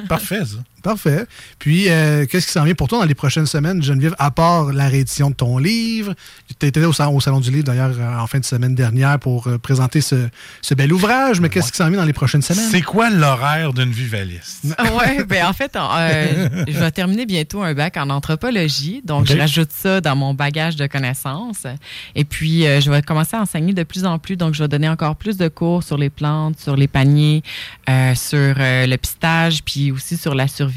Parfait, 0.08 0.44
ça. 0.44 0.56
Parfait. 0.82 1.26
Puis, 1.58 1.88
euh, 1.88 2.26
qu'est-ce 2.26 2.46
qui 2.46 2.52
s'en 2.52 2.64
vient 2.64 2.74
pour 2.74 2.88
toi 2.88 2.98
dans 3.00 3.04
les 3.04 3.14
prochaines 3.14 3.46
semaines, 3.46 3.82
Geneviève, 3.82 4.14
à 4.18 4.30
part 4.30 4.72
la 4.72 4.88
réédition 4.88 5.30
de 5.30 5.34
ton 5.34 5.58
livre? 5.58 6.14
Tu 6.58 6.66
étais 6.66 6.84
au, 6.84 6.92
salon- 6.92 7.16
au 7.16 7.20
Salon 7.20 7.40
du 7.40 7.50
Livre, 7.50 7.64
d'ailleurs, 7.64 7.92
euh, 7.98 8.18
en 8.18 8.26
fin 8.26 8.38
de 8.38 8.44
semaine 8.44 8.74
dernière 8.74 9.18
pour 9.18 9.46
euh, 9.46 9.58
présenter 9.58 10.00
ce, 10.00 10.28
ce 10.62 10.74
bel 10.74 10.92
ouvrage, 10.92 11.40
mais 11.40 11.48
qu'est-ce 11.48 11.70
qui 11.70 11.76
s'en 11.78 11.88
vient 11.90 11.98
dans 11.98 12.04
les 12.06 12.12
prochaines 12.12 12.42
semaines? 12.42 12.68
C'est 12.70 12.80
quoi 12.82 13.10
l'horaire 13.10 13.72
d'une 13.72 13.90
vivaliste? 13.90 14.64
Oui, 14.64 15.24
ben 15.28 15.46
en 15.46 15.52
fait, 15.52 15.76
euh, 15.76 16.48
je 16.66 16.78
vais 16.78 16.90
terminer 16.90 17.26
bientôt 17.26 17.62
un 17.62 17.74
bac 17.74 17.96
en 17.96 18.08
anthropologie. 18.10 19.02
Donc, 19.04 19.22
OK. 19.22 19.28
je 19.32 19.38
rajoute 19.38 19.70
ça 19.72 20.00
dans 20.00 20.16
mon 20.16 20.32
bagage 20.34 20.76
de 20.76 20.86
connaissances. 20.86 21.66
Et 22.14 22.24
puis, 22.24 22.66
euh, 22.66 22.80
je 22.80 22.90
vais 22.90 23.02
commencer 23.02 23.36
à 23.36 23.40
enseigner 23.42 23.72
de 23.74 23.82
plus 23.82 24.04
en 24.04 24.18
plus. 24.18 24.36
Donc, 24.36 24.54
je 24.54 24.62
vais 24.62 24.68
donner 24.68 24.88
encore 24.88 25.16
plus 25.16 25.36
de 25.36 25.48
cours 25.48 25.82
sur 25.82 25.98
les 25.98 26.10
plantes, 26.10 26.58
sur 26.58 26.76
les 26.76 26.88
paniers, 26.88 27.42
euh, 27.88 28.14
sur 28.14 28.38
euh, 28.58 28.86
le 28.86 28.96
pistage, 28.96 29.62
puis 29.64 29.92
aussi 29.92 30.16
sur 30.16 30.34
la 30.34 30.48
survie. 30.48 30.69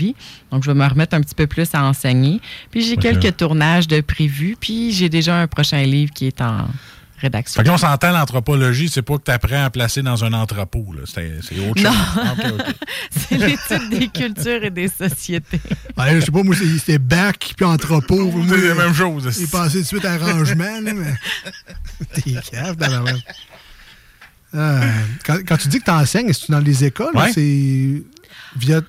Donc, 0.52 0.64
je 0.64 0.70
vais 0.72 0.76
me 0.78 0.86
remettre 0.88 1.16
un 1.16 1.22
petit 1.22 1.36
peu 1.36 1.48
plus 1.48 1.70
à 1.74 1.84
enseigner. 1.84 2.40
Puis, 2.72 2.82
j'ai 2.82 2.98
quelques 2.98 3.38
tournages 3.38 3.88
de 3.88 4.02
prévus. 4.02 4.56
Puis, 4.60 4.92
j'ai 4.92 5.10
déjà 5.10 5.38
un 5.40 5.48
prochain 5.48 5.84
livre 5.84 6.12
qui 6.14 6.28
est 6.28 6.42
en 6.42 6.68
rédaction. 7.20 7.58
Fait 7.60 7.64
que 7.64 7.68
là, 7.70 7.76
on 7.76 7.78
s'entend, 7.78 8.12
l'anthropologie, 8.12 8.90
c'est 8.90 9.02
pas 9.02 9.18
que 9.18 9.24
tu 9.24 9.32
apprends 9.32 9.64
à 9.64 9.70
placer 9.70 10.02
dans 10.02 10.26
un 10.26 10.34
entrepôt. 10.34 10.86
C'est 11.06 11.32
c'est 11.42 11.58
autre 11.70 11.82
Non. 11.82 11.92
chose. 11.94 12.54
OK, 12.60 12.68
OK. 12.68 12.76
C'est 13.12 13.38
l'étude 13.38 13.90
des 13.98 14.08
cultures 14.10 14.64
et 14.66 14.70
des 14.70 14.90
sociétés. 14.90 15.62
Ouais, 15.98 16.16
je 16.20 16.26
sais 16.26 16.32
pas, 16.32 16.44
moi, 16.44 16.54
c'est- 16.56 16.78
c'était 16.80 16.98
bac 16.98 17.54
puis 17.56 17.66
entrepôt. 17.66 18.30
C'est 18.50 18.68
la 18.68 18.76
même 18.76 18.94
chose. 18.94 19.24
Pensé 19.50 19.78
tout 19.78 19.82
de 19.84 19.88
suite 19.88 20.06
à 20.06 20.18
rangement, 20.18 20.82
là, 20.82 20.94
mais. 20.94 21.14
T'es 22.14 22.34
cave, 22.52 22.76
tabarouette. 22.76 23.24
Euh, 24.56 24.82
quand, 25.26 25.38
quand 25.48 25.58
tu 25.58 25.68
dis 25.70 25.80
que 25.80 25.86
tu 25.86 25.92
enseignes, 25.92 26.30
est-ce 26.30 26.42
que 26.42 26.46
tu 26.48 26.52
dans 26.52 26.60
les 26.60 26.84
écoles 26.84 27.16
Ouais. 27.16 27.32
c'est 27.34 28.04
via. 28.58 28.82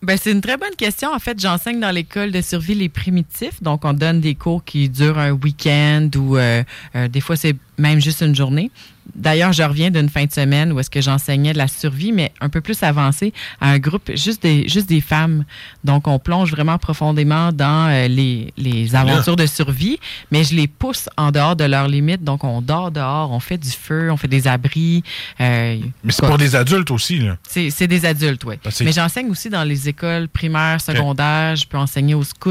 Ben, 0.00 0.16
c'est 0.16 0.30
une 0.30 0.40
très 0.40 0.56
bonne 0.56 0.76
question. 0.76 1.12
En 1.12 1.18
fait, 1.18 1.40
j'enseigne 1.40 1.80
dans 1.80 1.90
l'école 1.90 2.30
de 2.30 2.40
survie 2.40 2.74
les 2.74 2.88
primitifs. 2.88 3.62
Donc, 3.62 3.84
on 3.84 3.92
donne 3.92 4.20
des 4.20 4.36
cours 4.36 4.64
qui 4.64 4.88
durent 4.88 5.18
un 5.18 5.32
week-end 5.32 6.08
ou 6.16 6.36
euh, 6.36 6.62
euh, 6.94 7.08
des 7.08 7.20
fois, 7.20 7.34
c'est 7.34 7.56
même 7.78 8.00
juste 8.00 8.20
une 8.22 8.34
journée. 8.34 8.70
D'ailleurs, 9.14 9.54
je 9.54 9.62
reviens 9.62 9.90
d'une 9.90 10.10
fin 10.10 10.26
de 10.26 10.32
semaine 10.32 10.70
où 10.70 10.78
est-ce 10.80 10.90
que 10.90 11.00
j'enseignais 11.00 11.54
de 11.54 11.58
la 11.58 11.66
survie, 11.66 12.12
mais 12.12 12.30
un 12.42 12.50
peu 12.50 12.60
plus 12.60 12.82
avancé 12.82 13.32
à 13.58 13.70
un 13.70 13.78
groupe 13.78 14.10
juste 14.14 14.42
des, 14.42 14.68
juste 14.68 14.86
des 14.86 15.00
femmes. 15.00 15.44
Donc, 15.82 16.06
on 16.06 16.18
plonge 16.18 16.50
vraiment 16.50 16.76
profondément 16.76 17.50
dans 17.50 17.88
euh, 17.88 18.06
les, 18.06 18.52
les 18.58 18.94
aventures 18.94 19.36
de 19.36 19.46
survie, 19.46 19.98
mais 20.30 20.44
je 20.44 20.54
les 20.54 20.68
pousse 20.68 21.08
en 21.16 21.30
dehors 21.30 21.56
de 21.56 21.64
leurs 21.64 21.88
limites. 21.88 22.22
Donc, 22.22 22.44
on 22.44 22.60
dort 22.60 22.90
dehors, 22.90 23.30
on 23.32 23.40
fait 23.40 23.56
du 23.56 23.70
feu, 23.70 24.10
on 24.12 24.18
fait 24.18 24.28
des 24.28 24.46
abris. 24.46 25.02
euh, 25.40 25.78
Mais 26.04 26.12
c'est 26.12 26.26
pour 26.26 26.36
des 26.36 26.54
adultes 26.54 26.90
aussi. 26.90 27.20
Là. 27.20 27.38
c'est 27.48 27.70
c'est 27.70 27.86
des 27.88 28.04
adultes, 28.04 28.44
oui. 28.44 28.58
Que- 28.58 28.84
Mais 28.84 28.92
j'enseigne 28.92 29.30
aussi 29.30 29.48
dans 29.48 29.64
les 29.64 29.88
écoles 29.88 30.28
primaires, 30.28 30.82
secondaires. 30.82 31.56
Je 31.56 31.66
peux 31.66 31.78
enseigner 31.78 32.12
aux 32.14 32.24
scouts. 32.24 32.50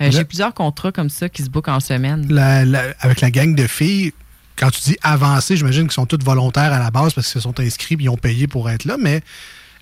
Euh, 0.00 0.10
J'ai 0.12 0.24
plusieurs 0.24 0.54
contrats 0.54 0.92
comme 0.92 1.10
ça 1.10 1.28
qui 1.28 1.42
se 1.42 1.50
bookent 1.50 1.68
en 1.68 1.80
semaine. 1.80 2.26
la- 2.32 2.64
la- 2.64 2.94
avec 3.00 3.20
la 3.22 3.30
gang 3.32 3.54
de 3.56 3.66
filles, 3.66 4.12
quand 4.56 4.70
tu 4.70 4.80
dis 4.80 4.96
avancé, 5.02 5.56
j'imagine 5.56 5.82
qu'ils 5.84 5.92
sont 5.92 6.06
toutes 6.06 6.24
volontaires 6.24 6.72
à 6.72 6.78
la 6.78 6.90
base 6.90 7.12
parce 7.14 7.26
qu'ils 7.26 7.40
se 7.40 7.40
sont 7.40 7.58
inscrits 7.60 7.94
et 7.94 8.02
ils 8.04 8.08
ont 8.08 8.16
payé 8.16 8.46
pour 8.46 8.68
être 8.70 8.84
là, 8.84 8.96
mais 8.98 9.22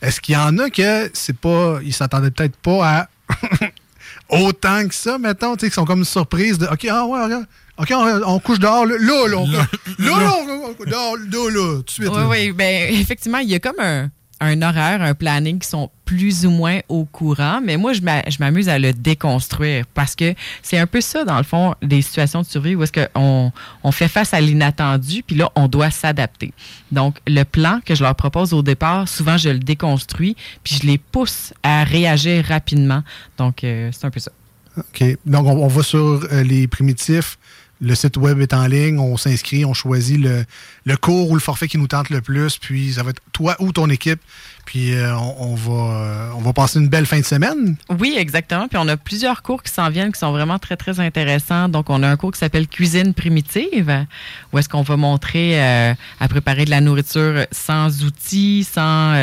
est-ce 0.03 0.21
qu'il 0.21 0.35
y 0.35 0.39
en 0.39 0.59
a 0.59 0.69
que 0.71 1.11
c'est 1.15 1.37
pas. 1.37 1.79
Ils 1.83 1.93
s'attendaient 1.95 2.31
peut-être 2.31 2.57
pas 2.57 2.99
à 3.01 3.09
autant 4.29 4.87
que 4.89 4.95
ça, 4.95 5.19
mettons, 5.19 5.57
tu 5.57 5.67
sais, 5.67 5.71
qui 5.71 5.75
sont 5.75 5.85
comme 5.85 6.05
surprises 6.05 6.59
de 6.59 6.67
OK, 6.67 6.87
ah 6.91 7.05
ouais, 7.07 7.25
regarde. 7.25 7.47
OK, 7.77 7.89
on, 7.93 8.23
on 8.25 8.39
couche 8.39 8.59
dehors, 8.61 8.87
là, 8.87 8.97
là, 8.99 9.27
là, 9.29 9.37
on- 9.37 9.51
là, 9.51 9.67
là, 9.99 10.21
là, 10.21 10.33
on- 10.47 10.85
dehors, 10.85 11.17
là, 11.17 11.51
là, 11.51 11.77
tout 11.79 11.83
de 11.83 11.91
suite. 11.91 12.09
Oui, 12.09 12.17
là. 12.21 12.29
oui. 12.29 12.53
Ben, 12.53 12.95
effectivement, 12.95 13.39
il 13.39 13.51
y 13.51 13.55
a 13.55 13.59
comme 13.59 13.81
un, 13.81 14.11
un 14.41 14.61
horaire, 14.63 15.01
un 15.03 15.15
planning 15.15 15.59
qui 15.59 15.69
sont 15.69 15.91
plus 16.05 16.45
ou 16.45 16.51
moins 16.51 16.81
au 16.89 17.05
courant, 17.05 17.61
mais 17.65 17.77
moi, 17.77 17.93
je 17.95 18.03
m'a- 18.03 18.29
je 18.29 18.37
m'amuse 18.41 18.69
à 18.69 18.79
le 18.79 18.93
déconstruire 18.93 19.85
parce 19.95 20.15
que 20.15 20.35
c'est 20.63 20.77
un 20.79 20.87
peu 20.87 21.01
ça, 21.01 21.25
dans 21.25 21.39
le 21.39 21.45
fond, 21.45 21.75
des 21.83 22.03
situations 22.03 22.43
de 22.43 22.47
survie 22.47 22.75
où 22.75 22.83
est-ce 22.83 22.93
qu'on 22.93 23.53
on 23.83 23.93
fait 23.93 24.09
face 24.09 24.35
à 24.35 24.41
l'inattendu, 24.41 25.23
puis 25.23 25.37
là, 25.37 25.51
on 25.55 25.67
doit 25.69 25.91
s'adapter. 25.91 26.53
Donc, 26.93 27.17
le 27.27 27.45
plan 27.45 27.81
que 27.85 27.95
je 27.95 28.03
leur 28.03 28.15
propose 28.15 28.53
au 28.53 28.63
départ, 28.63 29.09
souvent, 29.09 29.37
je 29.39 29.49
le 29.49 29.59
déconstruis, 29.61 30.37
puis 30.63 30.79
je 30.83 30.87
les 30.87 30.99
pousse 30.99 31.55
à 31.63 31.85
réagir 31.85 32.45
rapidement. 32.45 33.03
Donc, 33.39 33.65
euh, 33.65 33.91
c'est 33.93 34.05
un 34.07 34.11
peu 34.11 34.21
ça. 34.21 34.31
OK. 34.77 35.05
Donc, 35.25 35.47
on, 35.47 35.53
on 35.65 35.69
va 35.69 35.83
sur 35.83 35.99
euh, 36.33 36.43
les 36.43 36.67
primitifs. 36.67 37.39
Le 37.81 37.95
site 37.95 38.17
web 38.17 38.41
est 38.41 38.53
en 38.55 38.67
ligne. 38.67 38.99
On 38.99 39.17
s'inscrit. 39.17 39.65
On 39.65 39.75
choisit 39.75 40.19
le, 40.19 40.45
le 40.85 40.97
cours 40.97 41.31
ou 41.31 41.35
le 41.35 41.41
forfait 41.41 41.69
qui 41.69 41.79
nous 41.79 41.89
tente 41.89 42.11
le 42.11 42.21
plus. 42.21 42.59
Puis, 42.59 42.95
ça 42.95 43.03
va 43.03 43.11
être 43.11 43.23
toi 43.33 43.57
ou 43.59 43.73
ton 43.73 43.89
équipe. 43.89 44.21
Puis, 44.65 44.95
euh, 44.95 45.15
on, 45.17 45.51
on 45.51 45.55
va, 45.55 45.73
euh, 45.73 46.31
on 46.37 46.41
va 46.41 46.53
passer 46.53 46.79
une 46.79 46.89
belle 46.89 47.07
fin 47.07 47.19
de 47.19 47.25
semaine. 47.25 47.77
Oui, 47.99 48.15
exactement. 48.17 48.67
Puis 48.67 48.79
on 48.81 48.89
a 48.89 48.97
plusieurs 48.97 49.43
cours 49.43 49.63
qui 49.63 49.71
s'en 49.71 49.91
viennent 49.91 50.13
qui 50.13 50.19
sont 50.19 50.33
vraiment 50.33 50.59
très, 50.59 50.77
très 50.77 51.01
intéressants. 51.01 51.69
Donc, 51.69 51.91
on 51.91 52.03
a 52.03 52.09
un 52.09 52.17
cours 52.17 52.33
qui 52.33 52.39
s'appelle 52.39 52.67
Cuisine 52.67 53.13
primitive, 53.13 54.07
où 54.53 54.59
est-ce 54.59 54.69
qu'on 54.69 54.83
va 54.83 54.97
montrer 54.97 55.63
euh, 55.63 55.95
à 56.19 56.29
préparer 56.29 56.65
de 56.65 56.71
la 56.71 56.81
nourriture 56.81 57.47
sans 57.53 58.05
outils, 58.05 58.65
sans 58.65 59.15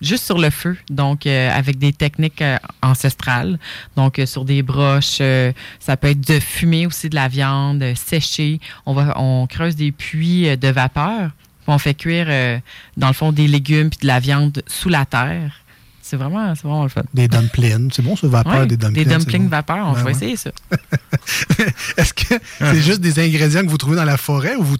juste 0.00 0.24
sur 0.24 0.38
le 0.38 0.50
feu, 0.50 0.76
donc 0.90 1.26
avec 1.26 1.78
des 1.78 1.92
techniques 1.92 2.42
ancestrales. 2.82 3.58
Donc, 3.96 4.20
sur 4.24 4.44
des 4.44 4.62
broches, 4.62 5.20
ça 5.80 5.96
peut 5.96 6.08
être 6.08 6.26
de 6.26 6.40
fumer 6.40 6.86
aussi 6.86 7.08
de 7.08 7.14
la 7.14 7.28
viande, 7.28 7.84
sécher. 7.94 8.60
On 8.86 8.94
va, 8.94 9.14
on 9.20 9.46
creuse 9.46 9.76
des 9.76 9.92
puits 9.92 10.56
de 10.56 10.68
vapeur. 10.68 11.05
On 11.68 11.78
fait 11.78 11.94
cuire, 11.94 12.26
euh, 12.28 12.58
dans 12.96 13.08
le 13.08 13.12
fond, 13.12 13.32
des 13.32 13.48
légumes 13.48 13.90
puis 13.90 13.98
de 14.02 14.06
la 14.06 14.20
viande 14.20 14.62
sous 14.66 14.88
la 14.88 15.04
terre. 15.04 15.52
C'est 16.00 16.16
vraiment, 16.16 16.54
c'est 16.54 16.62
vraiment 16.62 16.84
le 16.84 16.88
fun. 16.88 17.02
Des 17.12 17.26
dumplings. 17.26 17.90
C'est 17.92 18.02
bon, 18.02 18.14
ce 18.14 18.28
vapeur 18.28 18.60
Ouais, 18.60 18.66
des 18.66 18.76
dumplings. 18.76 19.04
Des 19.04 19.10
dumplings 19.16 19.42
bon. 19.44 19.48
vapeur, 19.48 19.86
on 19.88 19.92
Ben 19.92 19.98
va 19.98 20.04
ouais. 20.04 20.10
essayer 20.12 20.36
ça. 20.36 20.50
Est-ce 21.96 22.14
que 22.14 22.34
c'est 22.60 22.80
juste 22.80 23.00
des 23.00 23.18
ingrédients 23.18 23.62
que 23.62 23.68
vous 23.68 23.78
trouvez 23.78 23.96
dans 23.96 24.04
la 24.04 24.16
forêt 24.16 24.54
ou 24.54 24.62
vous 24.62 24.76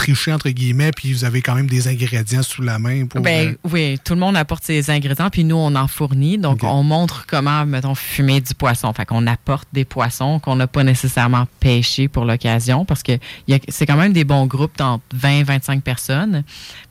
trichez, 0.00 0.32
entre 0.32 0.48
guillemets, 0.48 0.92
puis 0.92 1.12
vous 1.12 1.24
avez 1.24 1.42
quand 1.42 1.54
même 1.54 1.66
des 1.66 1.86
ingrédients 1.86 2.42
sous 2.42 2.62
la 2.62 2.78
main 2.78 3.04
pour. 3.04 3.20
Ben 3.20 3.50
euh, 3.50 3.68
oui, 3.70 3.98
tout 4.02 4.14
le 4.14 4.20
monde 4.20 4.34
apporte 4.34 4.64
ses 4.64 4.88
ingrédients, 4.90 5.28
puis 5.28 5.44
nous, 5.44 5.56
on 5.56 5.74
en 5.74 5.88
fournit. 5.88 6.38
Donc, 6.38 6.60
on 6.62 6.82
montre 6.82 7.26
comment, 7.26 7.66
mettons, 7.66 7.94
fumer 7.94 8.40
du 8.40 8.54
poisson. 8.54 8.92
Fait 8.94 9.04
qu'on 9.04 9.26
apporte 9.26 9.68
des 9.74 9.84
poissons 9.84 10.38
qu'on 10.38 10.56
n'a 10.56 10.66
pas 10.66 10.84
nécessairement 10.84 11.46
pêchés 11.60 12.08
pour 12.08 12.24
l'occasion, 12.24 12.86
parce 12.86 13.02
que 13.02 13.12
c'est 13.68 13.84
quand 13.84 13.96
même 13.96 14.14
des 14.14 14.24
bons 14.24 14.46
groupes 14.46 14.76
d'entre 14.78 15.04
20 15.12 15.42
25 15.44 15.82
personnes. 15.82 16.44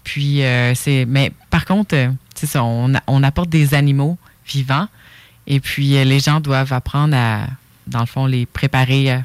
Puis, 0.04 0.43
euh, 0.43 0.76
c'est... 0.76 1.06
Mais 1.08 1.32
par 1.50 1.65
contre, 1.65 1.95
euh, 1.95 2.10
c'est 2.36 2.48
ça, 2.48 2.63
on, 2.63 2.93
on 3.08 3.24
apporte 3.24 3.50
des 3.50 3.74
animaux 3.74 4.19
vivants, 4.45 4.88
et 5.48 5.60
puis 5.60 6.04
les 6.06 6.19
gens 6.19 6.39
doivent 6.41 6.74
apprendre 6.74 7.15
à, 7.17 7.48
dans 7.88 8.02
le 8.02 8.06
fond, 8.06 8.28
les 8.28 8.45
préparer 8.45 9.24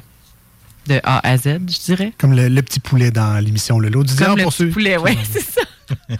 de 0.87 0.99
A 1.03 1.27
à 1.27 1.37
Z, 1.37 1.43
je 1.67 1.83
dirais. 1.85 2.13
Comme 2.17 2.33
le, 2.33 2.47
le 2.47 2.61
petit 2.61 2.79
poulet 2.79 3.11
dans 3.11 3.43
l'émission 3.43 3.79
Le 3.79 3.89
Lot 3.89 4.03
du 4.03 4.15
Comme 4.15 4.17
diable 4.25 4.37
le 4.39 4.43
pour 4.43 4.53
petit 4.53 4.65
poulet, 4.67 4.97
oui, 4.97 5.17
c'est 5.29 5.41
ça. 5.41 5.61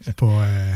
C'est 0.00 0.14
pas. 0.16 0.26
euh, 0.26 0.72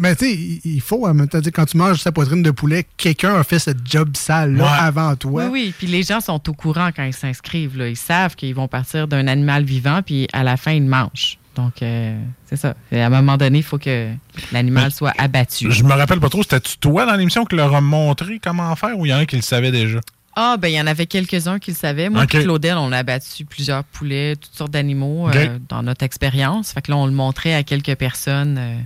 Mais 0.00 0.14
tu 0.16 0.26
sais, 0.26 0.60
il- 0.64 0.80
faut, 0.80 1.06
en 1.06 1.14
même 1.14 1.28
temps, 1.28 1.38
quand 1.52 1.64
tu 1.66 1.76
manges 1.76 1.98
sa 2.00 2.12
poitrine 2.12 2.42
de 2.42 2.50
poulet, 2.50 2.86
quelqu'un 2.96 3.34
a 3.34 3.44
fait 3.44 3.58
ce 3.58 3.70
job 3.84 4.16
sale-là 4.16 4.64
Ouais. 4.64 4.78
avant 4.80 5.16
toi. 5.16 5.44
Oui, 5.46 5.50
oui. 5.50 5.74
Puis 5.78 5.86
les 5.86 6.02
gens 6.02 6.20
sont 6.20 6.48
au 6.48 6.52
courant 6.54 6.90
quand 6.94 7.04
ils 7.04 7.14
s'inscrivent. 7.14 7.76
là. 7.78 7.88
Ils 7.88 7.96
savent 7.96 8.34
qu'ils 8.36 8.54
vont 8.54 8.68
partir 8.68 9.08
d'un 9.08 9.26
animal 9.26 9.64
vivant, 9.64 10.00
puis 10.04 10.28
à 10.32 10.42
la 10.44 10.56
fin, 10.56 10.72
ils 10.72 10.84
mangent. 10.84 11.38
Donc, 11.56 11.82
euh, 11.82 12.16
c'est 12.48 12.56
ça. 12.56 12.74
Et 12.92 13.00
à 13.00 13.06
un 13.06 13.10
moment 13.10 13.36
donné, 13.36 13.58
il 13.58 13.64
faut 13.64 13.78
que 13.78 14.12
l'animal 14.52 14.92
soit 14.92 15.12
abattu. 15.18 15.72
Je 15.72 15.82
me 15.82 15.92
rappelle 15.92 16.20
pas 16.20 16.28
trop, 16.28 16.42
c'était-tu 16.44 16.78
toi 16.78 17.04
dans 17.04 17.16
l'émission 17.16 17.44
qui 17.44 17.56
leur 17.56 17.74
a 17.74 17.80
montré 17.80 18.38
comment 18.42 18.76
faire 18.76 18.96
ou 18.96 19.06
il 19.06 19.08
y 19.08 19.14
en 19.14 19.18
a 19.18 19.26
qui 19.26 19.34
le 19.36 19.42
savaient 19.42 19.72
déjà? 19.72 19.98
Ah, 20.40 20.56
ben 20.56 20.68
il 20.68 20.74
y 20.74 20.80
en 20.80 20.86
avait 20.86 21.06
quelques-uns 21.06 21.58
qui 21.58 21.72
le 21.72 21.76
savaient. 21.76 22.08
Moi, 22.08 22.22
Ok. 22.22 22.28
puis 22.28 22.42
Claudel, 22.44 22.76
on 22.76 22.92
a 22.92 22.98
abattu 22.98 23.44
plusieurs 23.44 23.82
poulets, 23.82 24.36
toutes 24.36 24.54
sortes 24.54 24.70
d'animaux 24.70 25.28
euh, 25.28 25.58
dans 25.68 25.82
notre 25.82 26.04
expérience. 26.04 26.70
Fait 26.72 26.80
que 26.80 26.92
là, 26.92 26.96
on 26.96 27.06
le 27.06 27.12
montrait 27.12 27.54
à 27.54 27.64
quelques 27.64 27.96
personnes 27.96 28.56
euh, 28.56 28.76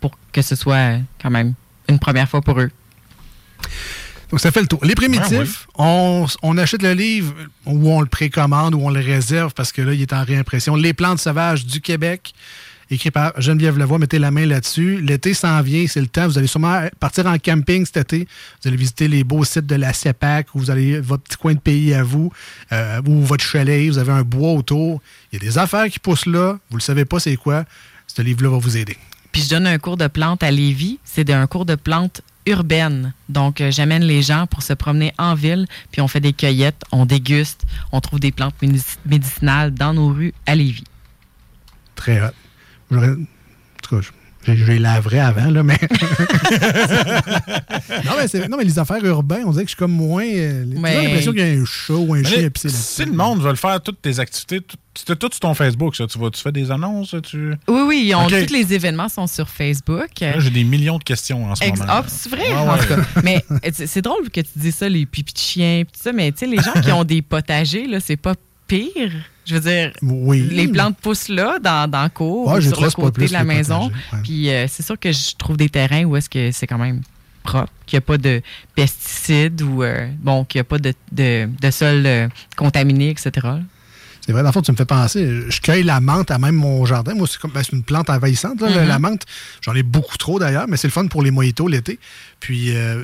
pour 0.00 0.18
que 0.32 0.42
ce 0.42 0.56
soit 0.56 0.74
euh, 0.74 0.98
quand 1.22 1.30
même 1.30 1.54
une 1.88 2.00
première 2.00 2.28
fois 2.28 2.40
pour 2.40 2.58
eux. 2.60 2.72
Donc, 4.32 4.40
ça 4.40 4.50
fait 4.50 4.60
le 4.60 4.66
tour. 4.66 4.84
Les 4.84 4.96
primitifs, 4.96 5.68
Ah, 5.78 5.82
on, 5.84 6.26
on 6.42 6.58
achète 6.58 6.82
le 6.82 6.92
livre 6.94 7.32
ou 7.66 7.88
on 7.92 8.00
le 8.00 8.08
précommande 8.08 8.74
ou 8.74 8.80
on 8.80 8.90
le 8.90 8.98
réserve 8.98 9.54
parce 9.54 9.70
que 9.70 9.82
là, 9.82 9.92
il 9.94 10.02
est 10.02 10.12
en 10.12 10.24
réimpression. 10.24 10.74
Les 10.74 10.92
plantes 10.92 11.20
sauvages 11.20 11.64
du 11.64 11.80
Québec, 11.80 12.34
écrit 12.90 13.10
par 13.10 13.40
Geneviève 13.40 13.78
Lavoie. 13.78 13.98
Mettez 13.98 14.18
la 14.18 14.30
main 14.30 14.46
là-dessus. 14.46 15.00
L'été 15.00 15.34
s'en 15.34 15.60
vient, 15.62 15.86
c'est 15.88 16.00
le 16.00 16.06
temps. 16.06 16.26
Vous 16.26 16.38
allez 16.38 16.46
sûrement 16.46 16.82
partir 17.00 17.26
en 17.26 17.38
camping 17.38 17.84
cet 17.84 17.96
été. 17.96 18.28
Vous 18.62 18.68
allez 18.68 18.76
visiter 18.76 19.08
les 19.08 19.24
beaux 19.24 19.44
sites 19.44 19.66
de 19.66 19.74
la 19.74 19.92
CEPAC 19.92 20.54
ou 20.54 20.58
vous 20.60 20.70
allez 20.70 21.00
votre 21.00 21.24
petit 21.24 21.36
coin 21.36 21.54
de 21.54 21.60
pays 21.60 21.94
à 21.94 22.02
vous 22.02 22.32
euh, 22.72 23.00
ou 23.06 23.22
votre 23.22 23.44
chalet. 23.44 23.88
Vous 23.88 23.98
avez 23.98 24.12
un 24.12 24.22
bois 24.22 24.52
autour. 24.52 25.00
Il 25.32 25.42
y 25.42 25.44
a 25.44 25.48
des 25.48 25.58
affaires 25.58 25.86
qui 25.88 25.98
poussent 25.98 26.26
là. 26.26 26.58
Vous 26.70 26.76
le 26.76 26.82
savez 26.82 27.04
pas 27.04 27.18
c'est 27.20 27.36
quoi. 27.36 27.64
Ce 28.06 28.22
livre-là 28.22 28.50
va 28.50 28.58
vous 28.58 28.76
aider. 28.76 28.96
Puis 29.32 29.42
je 29.42 29.50
donne 29.50 29.66
un 29.66 29.78
cours 29.78 29.96
de 29.96 30.06
plantes 30.06 30.42
à 30.42 30.50
Lévis. 30.50 30.98
C'est 31.04 31.28
un 31.30 31.46
cours 31.46 31.66
de 31.66 31.74
plantes 31.74 32.22
urbaines. 32.46 33.12
Donc, 33.28 33.60
euh, 33.60 33.72
j'amène 33.72 34.04
les 34.04 34.22
gens 34.22 34.46
pour 34.46 34.62
se 34.62 34.72
promener 34.72 35.12
en 35.18 35.34
ville, 35.34 35.66
puis 35.90 36.00
on 36.00 36.06
fait 36.06 36.20
des 36.20 36.32
cueillettes, 36.32 36.84
on 36.92 37.04
déguste, 37.04 37.64
on 37.90 38.00
trouve 38.00 38.20
des 38.20 38.30
plantes 38.30 38.54
médici- 38.62 38.98
médicinales 39.04 39.74
dans 39.74 39.92
nos 39.92 40.10
rues 40.10 40.32
à 40.46 40.54
Lévis. 40.54 40.84
Très 41.96 42.20
hot. 42.20 42.30
J'aurais- 42.90 43.08
En 43.10 43.16
tout 43.82 43.96
cas, 44.00 44.08
je, 44.46 44.54
je 44.54 44.64
les 44.64 44.78
laverais 44.78 45.18
avant, 45.20 45.50
là, 45.50 45.62
mais. 45.62 45.78
non, 48.04 48.12
mais 48.16 48.48
non, 48.48 48.56
mais 48.58 48.64
les 48.64 48.78
affaires 48.78 49.04
urbaines, 49.04 49.44
on 49.46 49.50
dirait 49.52 49.64
que 49.64 49.70
je 49.70 49.74
suis 49.74 49.78
comme 49.78 49.92
moins. 49.92 50.24
euh, 50.24 50.64
J'ai 50.72 50.78
Mais- 50.78 51.02
l'impression 51.04 51.32
qu'il 51.32 51.40
y 51.40 51.44
a 51.56 51.60
un 51.60 51.64
chat 51.64 51.94
ou 51.94 52.14
un 52.14 52.18
Mais 52.22 52.24
chien 52.28 52.42
là, 52.42 52.48
si 52.54 53.04
le 53.04 53.12
monde 53.12 53.42
veut 53.42 53.50
le 53.50 53.56
faire, 53.56 53.80
toutes 53.80 54.00
tes 54.02 54.18
activités, 54.20 54.60
tout- 54.60 54.76
c'était 54.94 55.16
tout 55.16 55.28
sur 55.30 55.40
ton 55.40 55.54
Facebook, 55.54 55.94
ça. 55.96 56.06
Tu, 56.06 56.18
vas, 56.18 56.30
tu 56.30 56.40
fais 56.40 56.52
des 56.52 56.70
annonces, 56.70 57.14
tu... 57.22 57.52
Oui, 57.68 57.80
oui, 57.86 58.12
on- 58.16 58.26
tous 58.28 58.52
les 58.52 58.72
événements 58.72 59.08
sont 59.08 59.26
sur 59.26 59.48
Facebook. 59.48 60.08
Là, 60.20 60.38
j'ai 60.38 60.50
des 60.50 60.64
millions 60.64 60.98
de 60.98 61.04
questions 61.04 61.50
en 61.50 61.54
ce 61.54 61.64
Ex- 61.64 61.78
moment. 61.80 61.92
Ah, 61.92 62.04
c'est 62.06 62.28
vrai, 62.30 62.48
Ouais, 62.50 62.56
en 62.56 62.78
tout 62.78 62.86
cas. 62.88 62.96
Mais 63.22 63.44
euh, 63.50 63.58
c'est 63.72 63.86
c'est 63.86 64.02
drôle 64.02 64.30
que 64.30 64.40
tu 64.40 64.48
dis 64.56 64.72
ça, 64.72 64.88
les 64.88 65.04
pipis 65.06 65.32
de 65.34 65.38
chiens, 65.38 65.82
pis 65.84 65.92
tout 65.98 66.02
ça, 66.02 66.12
mais 66.12 66.32
tu 66.32 66.38
sais, 66.38 66.46
les 66.46 66.58
gens 66.62 66.72
qui 66.82 66.92
ont 66.92 67.04
des 67.04 67.20
potagers, 67.22 67.86
là, 67.86 68.00
c'est 68.00 68.16
pas 68.16 68.34
pire. 68.66 69.12
Je 69.46 69.54
veux 69.54 69.60
dire, 69.60 69.92
Oui. 70.02 70.48
les 70.50 70.66
plantes 70.68 70.98
poussent 70.98 71.28
là, 71.28 71.58
dans, 71.62 71.88
dans 71.88 72.02
le 72.02 72.08
cours, 72.08 72.48
Ouais, 72.52 72.60
sur 72.60 72.80
le 72.80 72.90
côté 72.90 73.26
de 73.28 73.32
la 73.32 73.44
maison. 73.44 73.86
ouais. 74.12 74.18
Puis 74.24 74.50
euh, 74.50 74.66
c'est 74.68 74.82
sûr 74.84 74.98
que 74.98 75.12
je 75.12 75.36
trouve 75.38 75.56
des 75.56 75.68
terrains 75.68 76.04
où 76.04 76.16
est-ce 76.16 76.28
que 76.28 76.50
c'est 76.50 76.66
quand 76.66 76.78
même 76.78 77.00
propre, 77.44 77.72
qu'il 77.86 77.96
n'y 77.96 77.98
a 77.98 78.00
pas 78.02 78.18
de 78.18 78.42
pesticides 78.74 79.62
ou, 79.62 79.82
euh, 79.82 80.08
bon, 80.20 80.44
qu'il 80.44 80.58
n'y 80.58 80.62
a 80.62 80.64
pas 80.64 80.78
de, 80.78 80.92
de, 81.12 81.48
de 81.60 81.70
sol 81.70 82.02
euh, 82.06 82.28
contaminé, 82.56 83.10
etc. 83.10 83.30
C'est 84.20 84.32
vrai, 84.32 84.42
dans 84.42 84.48
le 84.48 84.52
fond, 84.52 84.62
tu 84.62 84.72
me 84.72 84.76
fais 84.76 84.84
penser. 84.84 85.42
Je 85.48 85.60
cueille 85.60 85.84
la 85.84 86.00
menthe 86.00 86.32
à 86.32 86.38
même 86.38 86.56
mon 86.56 86.84
jardin. 86.84 87.14
Moi, 87.14 87.28
c'est 87.30 87.38
comme 87.38 87.52
ben, 87.52 87.62
une 87.72 87.84
plante 87.84 88.10
envahissante, 88.10 88.60
là, 88.60 88.68
Mhm. 88.70 88.88
la 88.88 88.98
menthe. 88.98 89.22
J'en 89.60 89.72
ai 89.76 89.84
beaucoup 89.84 90.16
trop 90.18 90.40
d'ailleurs, 90.40 90.66
mais 90.68 90.76
c'est 90.76 90.88
le 90.88 90.92
fun 90.92 91.06
pour 91.06 91.22
les 91.22 91.30
mojitos 91.30 91.68
l'été. 91.68 92.00
Puis, 92.38 92.76
euh, 92.76 93.02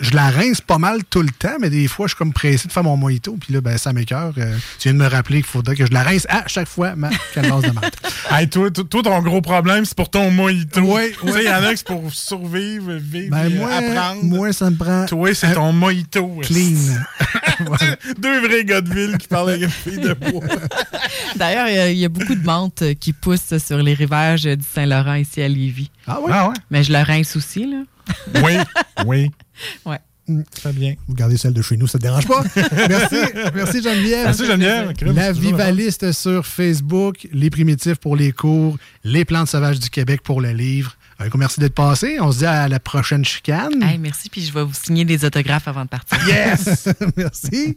je 0.00 0.10
la 0.14 0.28
rince 0.28 0.60
pas 0.60 0.76
mal 0.76 1.02
tout 1.04 1.22
le 1.22 1.30
temps, 1.30 1.56
mais 1.60 1.70
des 1.70 1.88
fois, 1.88 2.06
je 2.06 2.10
suis 2.10 2.18
comme 2.18 2.32
pressé 2.32 2.66
de 2.68 2.72
faire 2.72 2.82
mon 2.84 2.96
mojito. 2.96 3.38
Puis 3.40 3.54
là, 3.54 3.60
ben, 3.62 3.78
ça 3.78 3.92
m'écœure. 3.92 4.34
Euh, 4.36 4.56
tu 4.78 4.88
viens 4.88 4.92
de 4.94 4.98
me 4.98 5.08
rappeler 5.08 5.36
qu'il 5.38 5.46
faudrait 5.46 5.76
que 5.76 5.86
je 5.86 5.92
la 5.92 6.02
rince 6.02 6.26
à 6.28 6.46
chaque 6.48 6.68
fois 6.68 6.94
ma 6.96 7.08
calebasse 7.34 7.62
de 7.62 7.70
menthe. 7.70 7.96
Hey, 8.30 8.48
toi, 8.50 8.70
toi, 8.70 8.84
toi, 8.90 9.02
ton 9.02 9.22
gros 9.22 9.40
problème, 9.40 9.84
c'est 9.84 9.96
pour 9.96 10.10
ton 10.10 10.30
mojito. 10.30 10.80
Sais, 10.84 10.90
ouais. 10.90 11.12
il 11.24 11.42
y 11.44 11.48
en 11.48 11.62
a 11.64 11.76
c'est 11.76 11.86
pour 11.86 12.12
survivre, 12.12 12.92
vivre, 12.94 13.30
Ben, 13.30 13.46
et 13.50 13.54
moi, 13.54 13.70
apprendre. 13.72 14.24
moi, 14.24 14.52
ça 14.52 14.68
me 14.68 14.76
prend 14.76 15.06
Toi, 15.06 15.32
c'est 15.34 15.46
un 15.46 15.54
ton 15.54 15.72
mojito. 15.72 16.40
clean. 16.42 16.74
Voilà. 17.64 17.96
Deux 18.18 18.46
vrais 18.46 18.64
gars 18.64 18.80
de 18.80 18.92
ville 18.92 19.16
qui 19.16 19.28
parlent 19.28 19.50
avec 19.50 19.62
une 19.62 19.70
fille 19.70 19.98
de 20.00 20.12
bois. 20.12 20.42
D'ailleurs, 21.36 21.68
il 21.68 21.74
y 21.74 21.78
a- 21.78 21.90
il 21.90 21.98
y, 21.98 22.04
a 22.04 22.08
beaucoup 22.08 22.34
de 22.34 22.44
menthes 22.44 22.82
euh, 22.82 22.94
qui 22.94 23.12
poussent 23.12 23.56
sur 23.64 23.78
les 23.78 23.94
rivages 23.94 24.42
du 24.42 24.64
Saint-Laurent 24.74 25.14
ici 25.14 25.40
à 25.40 25.48
Lévis. 25.48 25.90
Ah 26.06 26.18
oui? 26.20 26.30
Ah 26.34 26.48
ouais? 26.48 26.54
Mais 26.70 26.82
je 26.82 26.92
le 26.92 26.98
rince 26.98 27.36
aussi, 27.36 27.64
là. 27.66 27.78
Oui, 28.36 28.54
oui. 29.06 29.30
Ouais. 29.84 29.98
Très 30.54 30.72
bien. 30.72 30.94
Vous 31.08 31.14
gardez 31.14 31.36
celle 31.36 31.52
de 31.52 31.62
chez 31.62 31.76
nous, 31.76 31.86
ça 31.86 31.98
te 31.98 32.04
dérange 32.04 32.26
pas? 32.26 32.42
Merci. 32.88 33.16
Merci 33.54 33.82
Geneviève. 33.82 34.24
Merci 34.26 34.46
Geneviève. 34.46 35.14
La. 35.14 35.32
Vivaliste 35.32 36.12
sur 36.12 36.46
Facebook, 36.46 37.28
les 37.32 37.50
primitifs 37.50 37.96
pour 37.96 38.16
les 38.16 38.32
cours, 38.32 38.78
les 39.04 39.24
plantes 39.24 39.48
sauvages 39.48 39.80
du 39.80 39.90
Québec 39.90 40.22
pour 40.22 40.40
le 40.40 40.52
livre. 40.52 40.96
Un 41.18 41.28
gros 41.28 41.38
merci 41.38 41.60
d'être 41.60 41.74
passé. 41.74 42.18
On 42.20 42.32
se 42.32 42.38
dit 42.38 42.46
à 42.46 42.68
la 42.68 42.80
prochaine 42.80 43.24
chicane. 43.24 43.82
Hey, 43.82 43.98
merci, 43.98 44.28
puis 44.28 44.42
je 44.42 44.52
vais 44.52 44.64
vous 44.64 44.74
signer 44.74 45.04
des 45.04 45.24
autographes 45.24 45.68
avant 45.68 45.84
de 45.84 45.88
partir. 45.88 46.18
Yes! 46.26 46.88
merci. 47.16 47.76